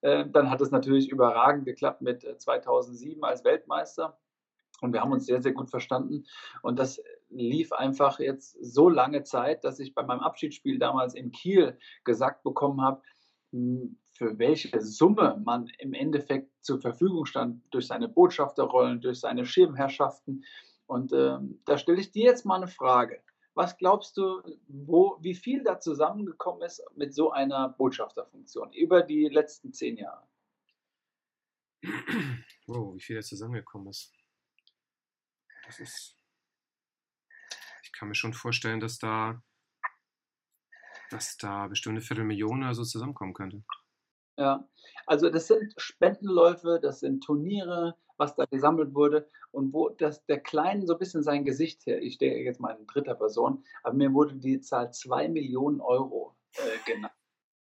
[0.00, 4.18] Äh, dann hat es natürlich überragend geklappt mit 2007 äh, als Weltmeister.
[4.80, 6.24] Und wir haben uns sehr, sehr gut verstanden.
[6.62, 7.00] Und das
[7.34, 12.42] lief einfach jetzt so lange Zeit, dass ich bei meinem Abschiedsspiel damals in Kiel gesagt
[12.42, 13.02] bekommen habe,
[13.50, 19.44] hm, für welche Summe man im Endeffekt zur Verfügung stand durch seine Botschafterrollen, durch seine
[19.44, 20.44] Schirmherrschaften.
[20.86, 23.22] Und äh, da stelle ich dir jetzt mal eine Frage.
[23.54, 29.28] Was glaubst du, wo, wie viel da zusammengekommen ist mit so einer Botschafterfunktion über die
[29.28, 30.26] letzten zehn Jahre?
[32.66, 34.12] Wow, wie viel da zusammengekommen ist.
[35.66, 36.16] Das ist.
[38.04, 39.42] Kann mir schon vorstellen, dass da,
[41.08, 43.64] dass da bestimmt eine Viertelmillion oder so zusammenkommen könnte.
[44.36, 44.68] Ja,
[45.06, 50.38] also das sind Spendenläufe, das sind Turniere, was da gesammelt wurde und wo das der
[50.40, 53.96] Kleinen so ein bisschen sein Gesicht her, ich stehe jetzt mal in dritter Person, aber
[53.96, 57.14] mir wurde die Zahl 2 Millionen Euro äh, genannt.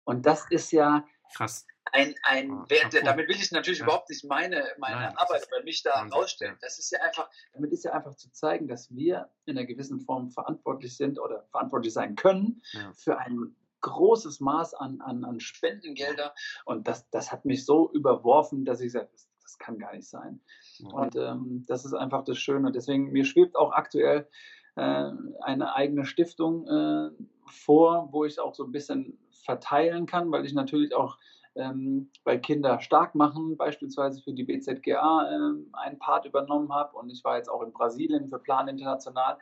[0.05, 1.05] Und das ist ja,
[1.35, 1.65] krass.
[1.93, 3.85] Ein, ein oh, Wert, damit will ich natürlich ja.
[3.85, 6.57] überhaupt nicht meine, meine Nein, Arbeit bei mich da Wahnsinn, rausstellen.
[6.61, 9.99] Das ist ja einfach, damit ist ja einfach zu zeigen, dass wir in einer gewissen
[9.99, 12.93] Form verantwortlich sind oder verantwortlich sein können ja.
[12.93, 16.33] für ein großes Maß an, an, an Spendengelder.
[16.65, 20.07] Und das, das hat mich so überworfen, dass ich sage, das, das kann gar nicht
[20.07, 20.39] sein.
[20.83, 22.71] Und ähm, das ist einfach das Schöne.
[22.71, 24.29] Deswegen, mir schwebt auch aktuell
[24.75, 25.11] äh,
[25.41, 27.09] eine eigene Stiftung äh,
[27.47, 31.17] vor, wo ich auch so ein bisschen verteilen kann, weil ich natürlich auch
[31.55, 37.09] ähm, bei Kinder stark machen, beispielsweise für die BZGA äh, einen Part übernommen habe und
[37.09, 39.37] ich war jetzt auch in Brasilien für Plan International.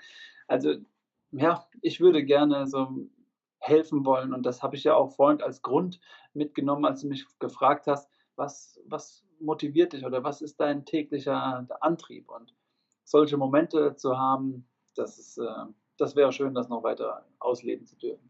[0.48, 0.76] Also
[1.32, 3.08] ja, ich würde gerne so
[3.60, 6.00] helfen wollen und das habe ich ja auch vorhin als Grund
[6.34, 11.68] mitgenommen, als du mich gefragt hast, was, was motiviert dich oder was ist dein täglicher
[11.82, 12.56] Antrieb und
[13.04, 15.66] solche Momente zu haben, das ist, äh,
[15.98, 18.30] das wäre schön, das noch weiter ausleben zu dürfen.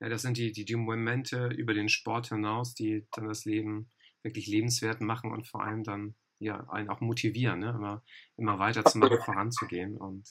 [0.00, 3.90] Ja, das sind die, die, die Momente über den Sport hinaus, die dann das Leben
[4.22, 7.70] wirklich lebenswert machen und vor allem dann ja, einen auch motivieren, ne?
[7.70, 8.02] immer,
[8.36, 9.96] immer weiterzumachen, voranzugehen.
[9.96, 10.28] Und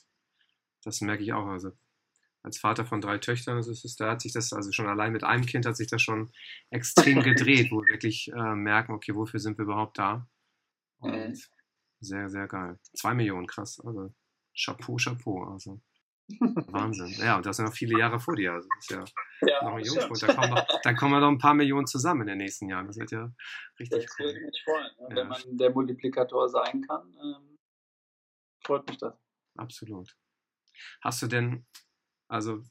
[0.84, 1.47] das merke ich auch.
[1.47, 1.72] Also
[2.43, 5.45] als Vater von drei Töchtern, ist, da hat sich das, also schon allein mit einem
[5.45, 6.32] Kind hat sich das schon
[6.70, 10.28] extrem gedreht, wo wir wirklich äh, merken, okay, wofür sind wir überhaupt da?
[10.99, 11.49] Und
[12.01, 12.80] sehr, sehr geil.
[12.93, 13.80] Zwei Millionen, krass.
[13.80, 14.14] Also
[14.55, 15.45] Chapeau, Chapeau.
[15.45, 15.82] Also
[16.30, 17.13] Wahnsinn.
[17.17, 18.53] Ja, und das sind noch viele Jahre vor dir.
[18.53, 20.24] Also das ist ja, ja noch ein Jungspund.
[20.24, 22.88] Da kommen noch, dann kommen wir noch ein paar Millionen zusammen in den nächsten Jahren.
[22.88, 23.32] Das wird ja
[23.80, 24.34] richtig das cool.
[24.34, 25.07] Mich freuen, ne?
[25.09, 25.15] ja.
[25.15, 27.57] Wenn man der Multiplikator sein kann, ähm,
[28.65, 29.15] freut mich das.
[29.55, 30.15] Absolut.
[31.01, 31.65] Hast du denn,
[32.28, 32.63] also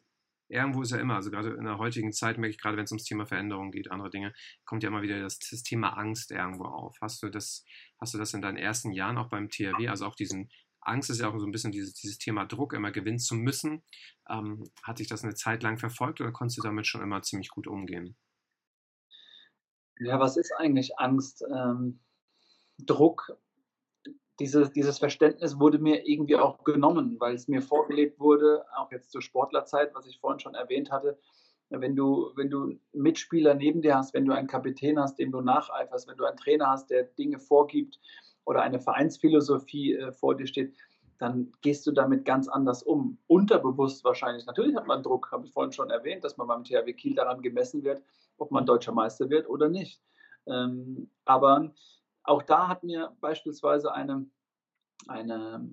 [0.48, 2.92] irgendwo ist ja immer, also gerade in der heutigen Zeit merke ich gerade, wenn es
[2.92, 4.32] ums Thema Veränderung geht, andere Dinge,
[4.64, 6.96] kommt ja immer wieder das, das, Thema Angst irgendwo auf.
[7.00, 7.64] Hast du das,
[8.00, 10.50] hast du das in deinen ersten Jahren auch beim THW, also auch diesen
[10.83, 13.83] Angst ist ja auch so ein bisschen dieses, dieses Thema Druck, immer gewinnen zu müssen.
[14.28, 17.51] Ähm, hat dich das eine Zeit lang verfolgt oder konntest du damit schon immer ziemlich
[17.51, 18.16] gut umgehen?
[20.01, 21.45] Ja, was ist eigentlich Angst?
[21.55, 22.01] Ähm,
[22.78, 23.37] Druck,
[24.41, 29.12] diese, dieses Verständnis wurde mir irgendwie auch genommen, weil es mir vorgelebt wurde, auch jetzt
[29.12, 31.18] zur Sportlerzeit, was ich vorhin schon erwähnt hatte.
[31.68, 35.41] Wenn du, wenn du Mitspieler neben dir hast, wenn du einen Kapitän hast, dem du
[35.41, 37.99] nacheiferst, wenn du einen Trainer hast, der Dinge vorgibt,
[38.45, 40.74] oder eine Vereinsphilosophie äh, vor dir steht,
[41.18, 43.16] dann gehst du damit ganz anders um.
[43.28, 44.45] Unterbewusst wahrscheinlich.
[44.47, 47.43] Natürlich hat man Druck, habe ich vorhin schon erwähnt, dass man beim THW Kiel daran
[47.43, 48.03] gemessen wird,
[48.38, 50.03] ob man deutscher Meister wird oder nicht.
[50.47, 51.72] Ähm, aber
[52.24, 54.26] auch da hat mir beispielsweise eine,
[55.07, 55.70] eine,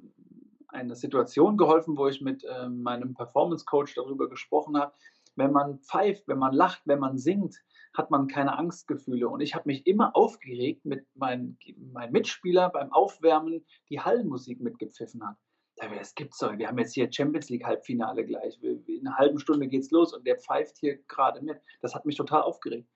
[0.67, 4.93] eine Situation geholfen, wo ich mit äh, meinem Performance Coach darüber gesprochen habe.
[5.35, 7.59] Wenn man pfeift, wenn man lacht, wenn man singt,
[7.93, 9.27] hat man keine Angstgefühle.
[9.27, 11.57] Und ich habe mich immer aufgeregt mit meinem
[11.91, 15.37] mein Mitspieler beim Aufwärmen, die Hallenmusik mitgepfiffen hat.
[15.75, 16.57] Das gibt's doch.
[16.57, 18.61] Wir haben jetzt hier Champions League Halbfinale gleich.
[18.61, 21.61] In einer halben Stunde geht's los und der pfeift hier gerade mit.
[21.81, 22.89] Das hat mich total aufgeregt.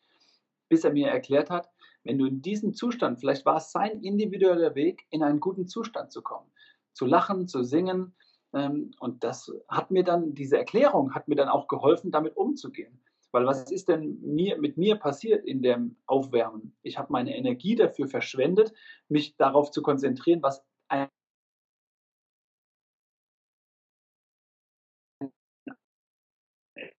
[0.68, 1.70] Bis er mir erklärt hat,
[2.04, 6.12] wenn du in diesem Zustand, vielleicht war es sein individueller Weg, in einen guten Zustand
[6.12, 6.52] zu kommen,
[6.92, 8.16] zu lachen, zu singen.
[8.54, 13.02] Ähm, und das hat mir dann, diese Erklärung hat mir dann auch geholfen, damit umzugehen.
[13.34, 16.78] Weil was ist denn mir, mit mir passiert in dem Aufwärmen?
[16.84, 18.74] Ich habe meine Energie dafür verschwendet,
[19.10, 21.10] mich darauf zu konzentrieren, was ein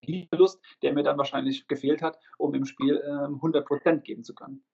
[0.02, 4.64] Energieverlust, der mir dann wahrscheinlich gefehlt hat, um im Spiel ähm, 100% geben zu können.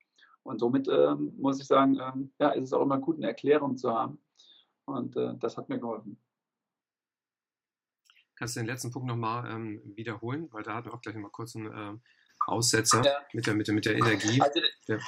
[0.43, 3.77] Und somit ähm, muss ich sagen, ähm, ja, ist es auch immer gut, eine Erklärung
[3.77, 4.19] zu haben.
[4.87, 6.19] Und äh, das hat mir geholfen.
[8.41, 10.49] Kannst du den letzten Punkt nochmal ähm, wiederholen?
[10.51, 12.01] Weil da hatten wir auch gleich nochmal kurz einen ähm,
[12.47, 13.13] Aussetzer ja.
[13.35, 14.41] mit, der, mit, der, mit der Energie.
[14.41, 14.99] Also, ja.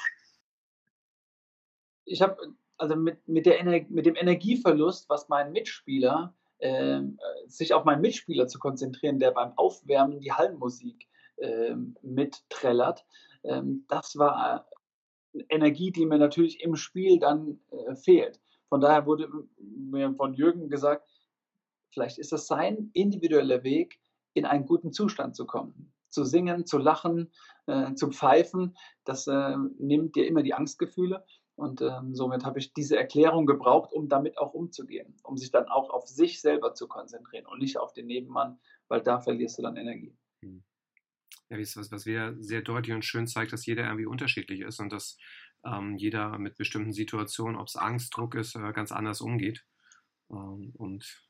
[2.04, 2.36] Ich habe
[2.76, 7.00] also mit, mit, der mit dem Energieverlust, was mein Mitspieler, äh,
[7.46, 13.06] sich auf meinen Mitspieler zu konzentrieren, der beim Aufwärmen die Hallenmusik äh, mitträllert,
[13.44, 14.68] ähm, das war
[15.48, 18.42] Energie, die mir natürlich im Spiel dann äh, fehlt.
[18.68, 21.08] Von daher wurde mir von Jürgen gesagt,
[21.92, 24.00] Vielleicht ist es sein individueller Weg,
[24.34, 25.92] in einen guten Zustand zu kommen.
[26.08, 27.32] Zu singen, zu lachen,
[27.66, 31.24] äh, zu pfeifen, das äh, nimmt dir immer die Angstgefühle.
[31.54, 35.68] Und ähm, somit habe ich diese Erklärung gebraucht, um damit auch umzugehen, um sich dann
[35.68, 39.62] auch auf sich selber zu konzentrieren und nicht auf den Nebenmann, weil da verlierst du
[39.62, 40.16] dann Energie.
[40.42, 40.64] Hm.
[41.50, 44.80] Ja, wie was, was wieder sehr deutlich und schön zeigt, dass jeder irgendwie unterschiedlich ist
[44.80, 45.18] und dass
[45.64, 49.64] ähm, jeder mit bestimmten Situationen, ob es Angst, Druck ist, äh, ganz anders umgeht.
[50.30, 51.22] Ähm, und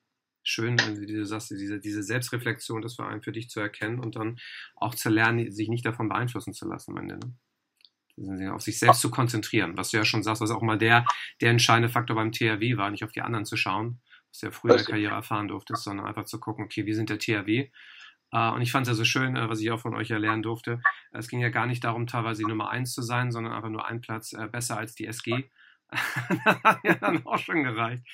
[0.43, 4.17] schön, wie du sagst, diese, diese Selbstreflexion, das vor allem für dich zu erkennen und
[4.17, 4.39] dann
[4.77, 7.19] auch zu lernen, sich nicht davon beeinflussen zu lassen am Ende.
[8.17, 8.53] Ne?
[8.53, 11.05] Auf sich selbst zu konzentrieren, was du ja schon sagst, was auch mal der,
[11.41, 14.53] der entscheidende Faktor beim THW war, nicht auf die anderen zu schauen, was du ja
[14.53, 17.71] früher in der Karriere erfahren durftest, sondern einfach zu gucken, okay, wie sind der THW
[18.35, 20.43] Äh, und ich fand es ja so schön, äh, was ich auch von euch erlernen
[20.43, 20.81] durfte.
[21.13, 24.01] Es ging ja gar nicht darum, teilweise Nummer 1 zu sein, sondern einfach nur ein
[24.01, 25.51] Platz äh, besser als die SG.
[25.91, 28.05] das hat ja dann auch schon gereicht.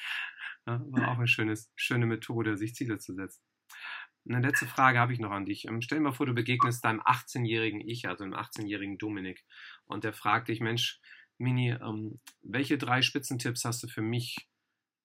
[0.68, 3.42] War auch eine schönes, schöne Methode, sich Ziele zu setzen.
[4.28, 5.66] Eine letzte Frage habe ich noch an dich.
[5.66, 9.44] Ähm, stell dir mal vor, du begegnest deinem 18-jährigen Ich, also dem 18-jährigen Dominik,
[9.86, 11.00] und der fragt dich, Mensch,
[11.38, 14.48] Mini, ähm, welche drei Spitzentipps hast du für mich,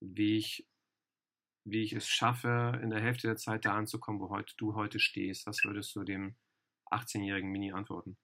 [0.01, 0.67] wie ich,
[1.65, 4.99] wie ich es schaffe, in der Hälfte der Zeit da anzukommen, wo heute, du heute
[4.99, 5.47] stehst?
[5.47, 6.35] Was würdest du dem
[6.91, 8.17] 18-jährigen Mini antworten?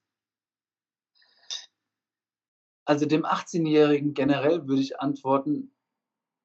[2.85, 5.71] Also dem 18-jährigen generell würde ich antworten,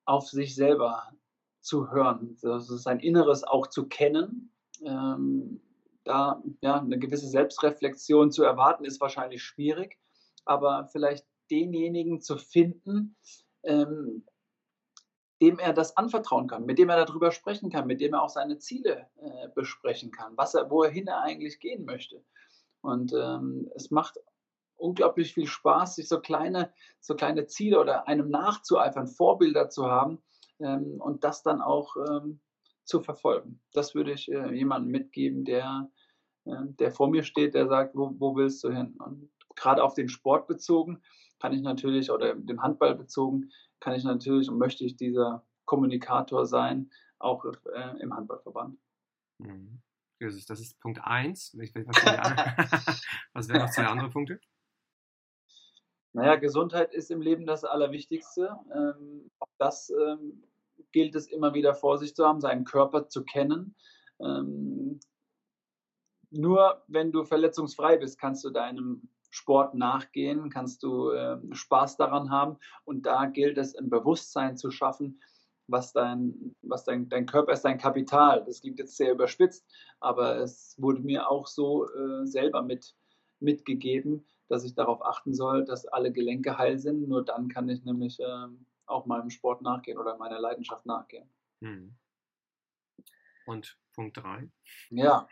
[0.05, 1.13] auf sich selber
[1.61, 4.53] zu hören, also sein Inneres auch zu kennen.
[4.85, 5.61] Ähm,
[6.05, 9.99] da ja, eine gewisse Selbstreflexion zu erwarten, ist wahrscheinlich schwierig,
[10.45, 13.17] aber vielleicht denjenigen zu finden,
[13.63, 14.27] ähm,
[15.41, 18.29] dem er das anvertrauen kann, mit dem er darüber sprechen kann, mit dem er auch
[18.29, 22.23] seine Ziele äh, besprechen kann, was er, wohin er eigentlich gehen möchte.
[22.83, 24.19] Und ähm, es macht
[24.77, 30.23] unglaublich viel Spaß, sich so kleine, so kleine Ziele oder einem nachzueifern, Vorbilder zu haben,
[30.61, 32.41] ähm, und das dann auch ähm,
[32.85, 33.61] zu verfolgen.
[33.73, 35.91] Das würde ich äh, jemandem mitgeben, der,
[36.45, 38.97] äh, der vor mir steht, der sagt, wo, wo willst du hin?
[38.99, 41.03] Und gerade auf den Sport bezogen
[41.41, 43.51] kann ich natürlich, oder den Handball bezogen,
[43.81, 48.79] kann ich natürlich und möchte ich dieser Kommunikator sein, auch äh, im Handballverband.
[49.39, 49.81] Mhm.
[50.21, 51.57] Das ist, das ist Punkt 1.
[51.59, 51.75] Was,
[53.33, 54.41] was wären noch zwei andere Punkte?
[56.15, 58.57] Naja, Gesundheit ist im Leben das Allerwichtigste.
[58.73, 60.45] Ähm, auch das ähm,
[60.93, 63.75] gilt es immer wieder vor sich zu haben, seinen Körper zu kennen.
[64.21, 65.01] Ähm,
[66.31, 72.31] nur wenn du verletzungsfrei bist, kannst du deinem Sport nachgehen, kannst du äh, Spaß daran
[72.31, 72.59] haben.
[72.85, 75.21] Und da gilt es, ein Bewusstsein zu schaffen,
[75.67, 78.45] was dein, was dein, dein Körper ist, dein Kapital.
[78.45, 79.67] Das klingt jetzt sehr überspitzt,
[79.99, 82.95] aber es wurde mir auch so äh, selber mit,
[83.41, 87.09] mitgegeben, dass ich darauf achten soll, dass alle Gelenke heil sind.
[87.09, 88.47] Nur dann kann ich nämlich äh,
[88.87, 91.29] auch meinem Sport nachgehen oder meiner Leidenschaft nachgehen.
[91.61, 91.97] Hm.
[93.47, 94.49] Und Punkt 3?
[94.91, 95.29] Ja,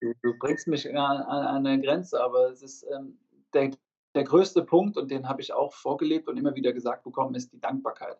[0.00, 3.18] du, du, bringst mich an, an, eine Grenze, aber es ist ähm,
[3.54, 3.72] der,
[4.14, 7.52] der größte Punkt und den habe ich auch vorgelebt und immer wieder gesagt bekommen, ist
[7.52, 8.18] die Dankbarkeit.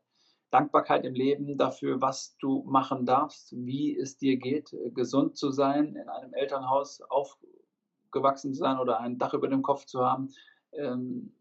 [0.50, 5.96] Dankbarkeit im Leben dafür, was du machen darfst, wie es dir geht, gesund zu sein,
[5.96, 7.38] in einem Elternhaus auf,
[8.12, 10.32] gewachsen zu sein oder ein Dach über dem Kopf zu haben.
[10.72, 11.34] Ähm,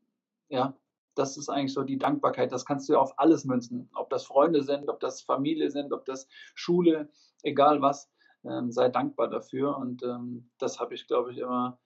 [0.50, 0.76] ja,
[1.16, 2.52] das ist eigentlich so die Dankbarkeit.
[2.52, 3.90] Das kannst du auf alles münzen.
[3.94, 7.10] Ob das Freunde sind, ob das Familie sind, ob das Schule,
[7.44, 8.10] egal was.
[8.44, 9.78] Ähm, sei dankbar dafür.
[9.78, 11.80] Und ähm, das habe ich, glaube ich, immer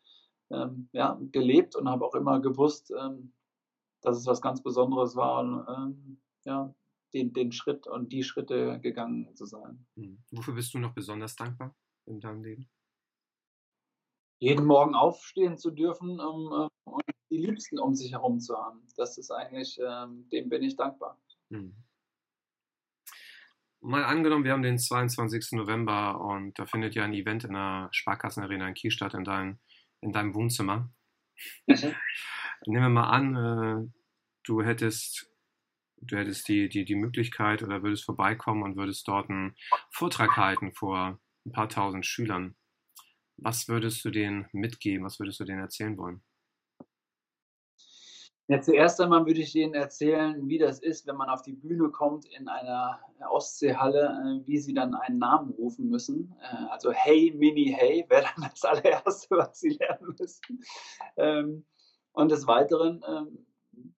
[0.51, 3.33] ähm, ja, gelebt und habe auch immer gewusst, ähm,
[4.01, 5.39] dass es was ganz Besonderes war.
[5.39, 6.73] Und, ähm, ja,
[7.13, 9.85] den, den Schritt und die Schritte gegangen zu sein.
[9.95, 10.23] Hm.
[10.31, 11.75] Wofür bist du noch besonders dankbar
[12.05, 12.69] in deinem Leben?
[14.39, 18.85] Jeden Morgen aufstehen zu dürfen um, um, und die Liebsten um sich herum zu haben.
[18.97, 21.19] Das ist eigentlich, ähm, dem bin ich dankbar.
[21.49, 21.75] Hm.
[23.81, 25.51] Mal angenommen, wir haben den 22.
[25.51, 29.59] November und da findet ja ein Event in der Sparkassenarena in Kiel statt, in, dein,
[30.01, 30.91] in deinem Wohnzimmer.
[31.67, 31.75] Mhm.
[32.65, 33.91] Nehmen wir mal an, äh,
[34.43, 35.29] du hättest,
[35.97, 39.55] du hättest die, die, die Möglichkeit oder würdest vorbeikommen und würdest dort einen
[39.91, 42.55] Vortrag halten vor ein paar tausend Schülern.
[43.37, 45.05] Was würdest du denen mitgeben?
[45.05, 46.21] Was würdest du denen erzählen wollen?
[48.47, 51.89] Ja, zuerst einmal würde ich denen erzählen, wie das ist, wenn man auf die Bühne
[51.89, 52.99] kommt in einer
[53.31, 56.35] Ostseehalle, äh, wie sie dann einen Namen rufen müssen.
[56.39, 60.59] Äh, also Hey, Mini, Hey wäre dann das allererste, was sie lernen müssten.
[61.17, 61.65] Ähm,
[62.11, 63.45] und des Weiteren ähm,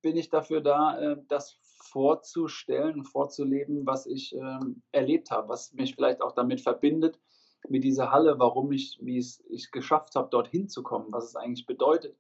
[0.01, 1.59] bin ich dafür da, äh, das
[1.91, 7.19] vorzustellen, vorzuleben, was ich ähm, erlebt habe, was mich vielleicht auch damit verbindet
[7.69, 11.35] mit dieser Halle, warum ich, wie es ich geschafft habe, dorthin zu kommen, was es
[11.35, 12.17] eigentlich bedeutet,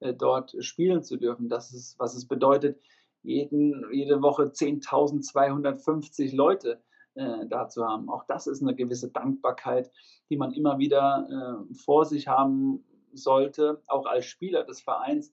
[0.00, 2.80] äh, dort spielen zu dürfen, das ist, was es bedeutet,
[3.22, 6.82] jeden, jede Woche 10.250 Leute
[7.14, 8.08] äh, da zu haben.
[8.08, 9.90] Auch das ist eine gewisse Dankbarkeit,
[10.28, 15.32] die man immer wieder äh, vor sich haben sollte, auch als Spieler des Vereins,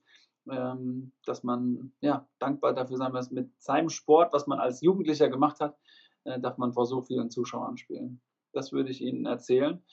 [0.50, 5.30] ähm, dass man ja, dankbar dafür sein muss, mit seinem Sport, was man als Jugendlicher
[5.30, 5.78] gemacht hat,
[6.26, 8.22] äh, darf man vor so vielen Zuschauern spielen.
[8.54, 9.84] Das würde ich Ihnen erzählen.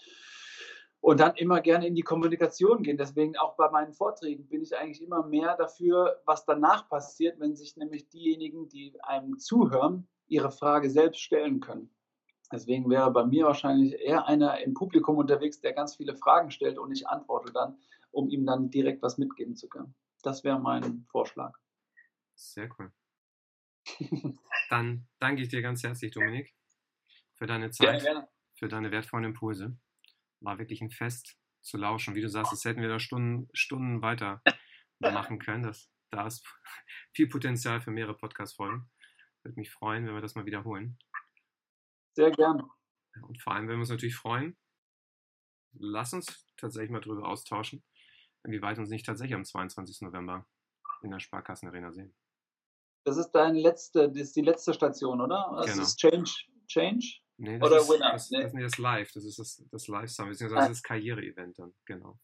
[1.01, 2.97] Und dann immer gerne in die Kommunikation gehen.
[2.97, 7.55] Deswegen auch bei meinen Vorträgen bin ich eigentlich immer mehr dafür, was danach passiert, wenn
[7.55, 11.91] sich nämlich diejenigen, die einem zuhören, ihre Frage selbst stellen können.
[12.51, 16.79] Deswegen wäre bei mir wahrscheinlich eher einer im Publikum unterwegs, der ganz viele Fragen stellt
[16.79, 17.79] und ich antworte dann,
[18.11, 19.95] um ihm dann direkt was mitgeben zu können.
[20.23, 21.57] Das wäre mein Vorschlag.
[22.35, 22.93] Sehr cool.
[24.71, 26.55] dann danke ich dir ganz herzlich, Dominik,
[27.35, 28.03] für deine Zeit.
[28.03, 29.77] Gerne, gerne für deine wertvollen Impulse.
[30.41, 32.15] war wirklich ein Fest zu lauschen.
[32.15, 34.43] Wie du sagst, das hätten wir da Stunden, Stunden weiter
[34.99, 35.63] machen können.
[35.63, 36.45] Das, da ist
[37.15, 38.91] viel Potenzial für mehrere Podcast-Folgen.
[39.43, 40.99] Würde mich freuen, wenn wir das mal wiederholen.
[42.15, 42.69] Sehr gerne.
[43.23, 44.57] Und vor allem, wenn wir uns natürlich freuen,
[45.73, 47.85] lass uns tatsächlich mal darüber austauschen,
[48.45, 50.03] inwieweit uns nicht tatsächlich am 22.
[50.03, 50.47] November
[51.03, 52.15] in der Sparkassenarena sehen.
[53.05, 55.53] Das ist deine letzte, das ist die letzte Station, oder?
[55.59, 55.83] Das genau.
[55.83, 56.31] ist Change,
[56.67, 57.21] Change?
[57.39, 58.13] Nee, das oder ist, Winner?
[58.13, 58.43] Das, nee.
[58.43, 62.15] das, nee, das Live, das ist das, das Live-Summit, beziehungsweise das Karriere-Event dann, genau.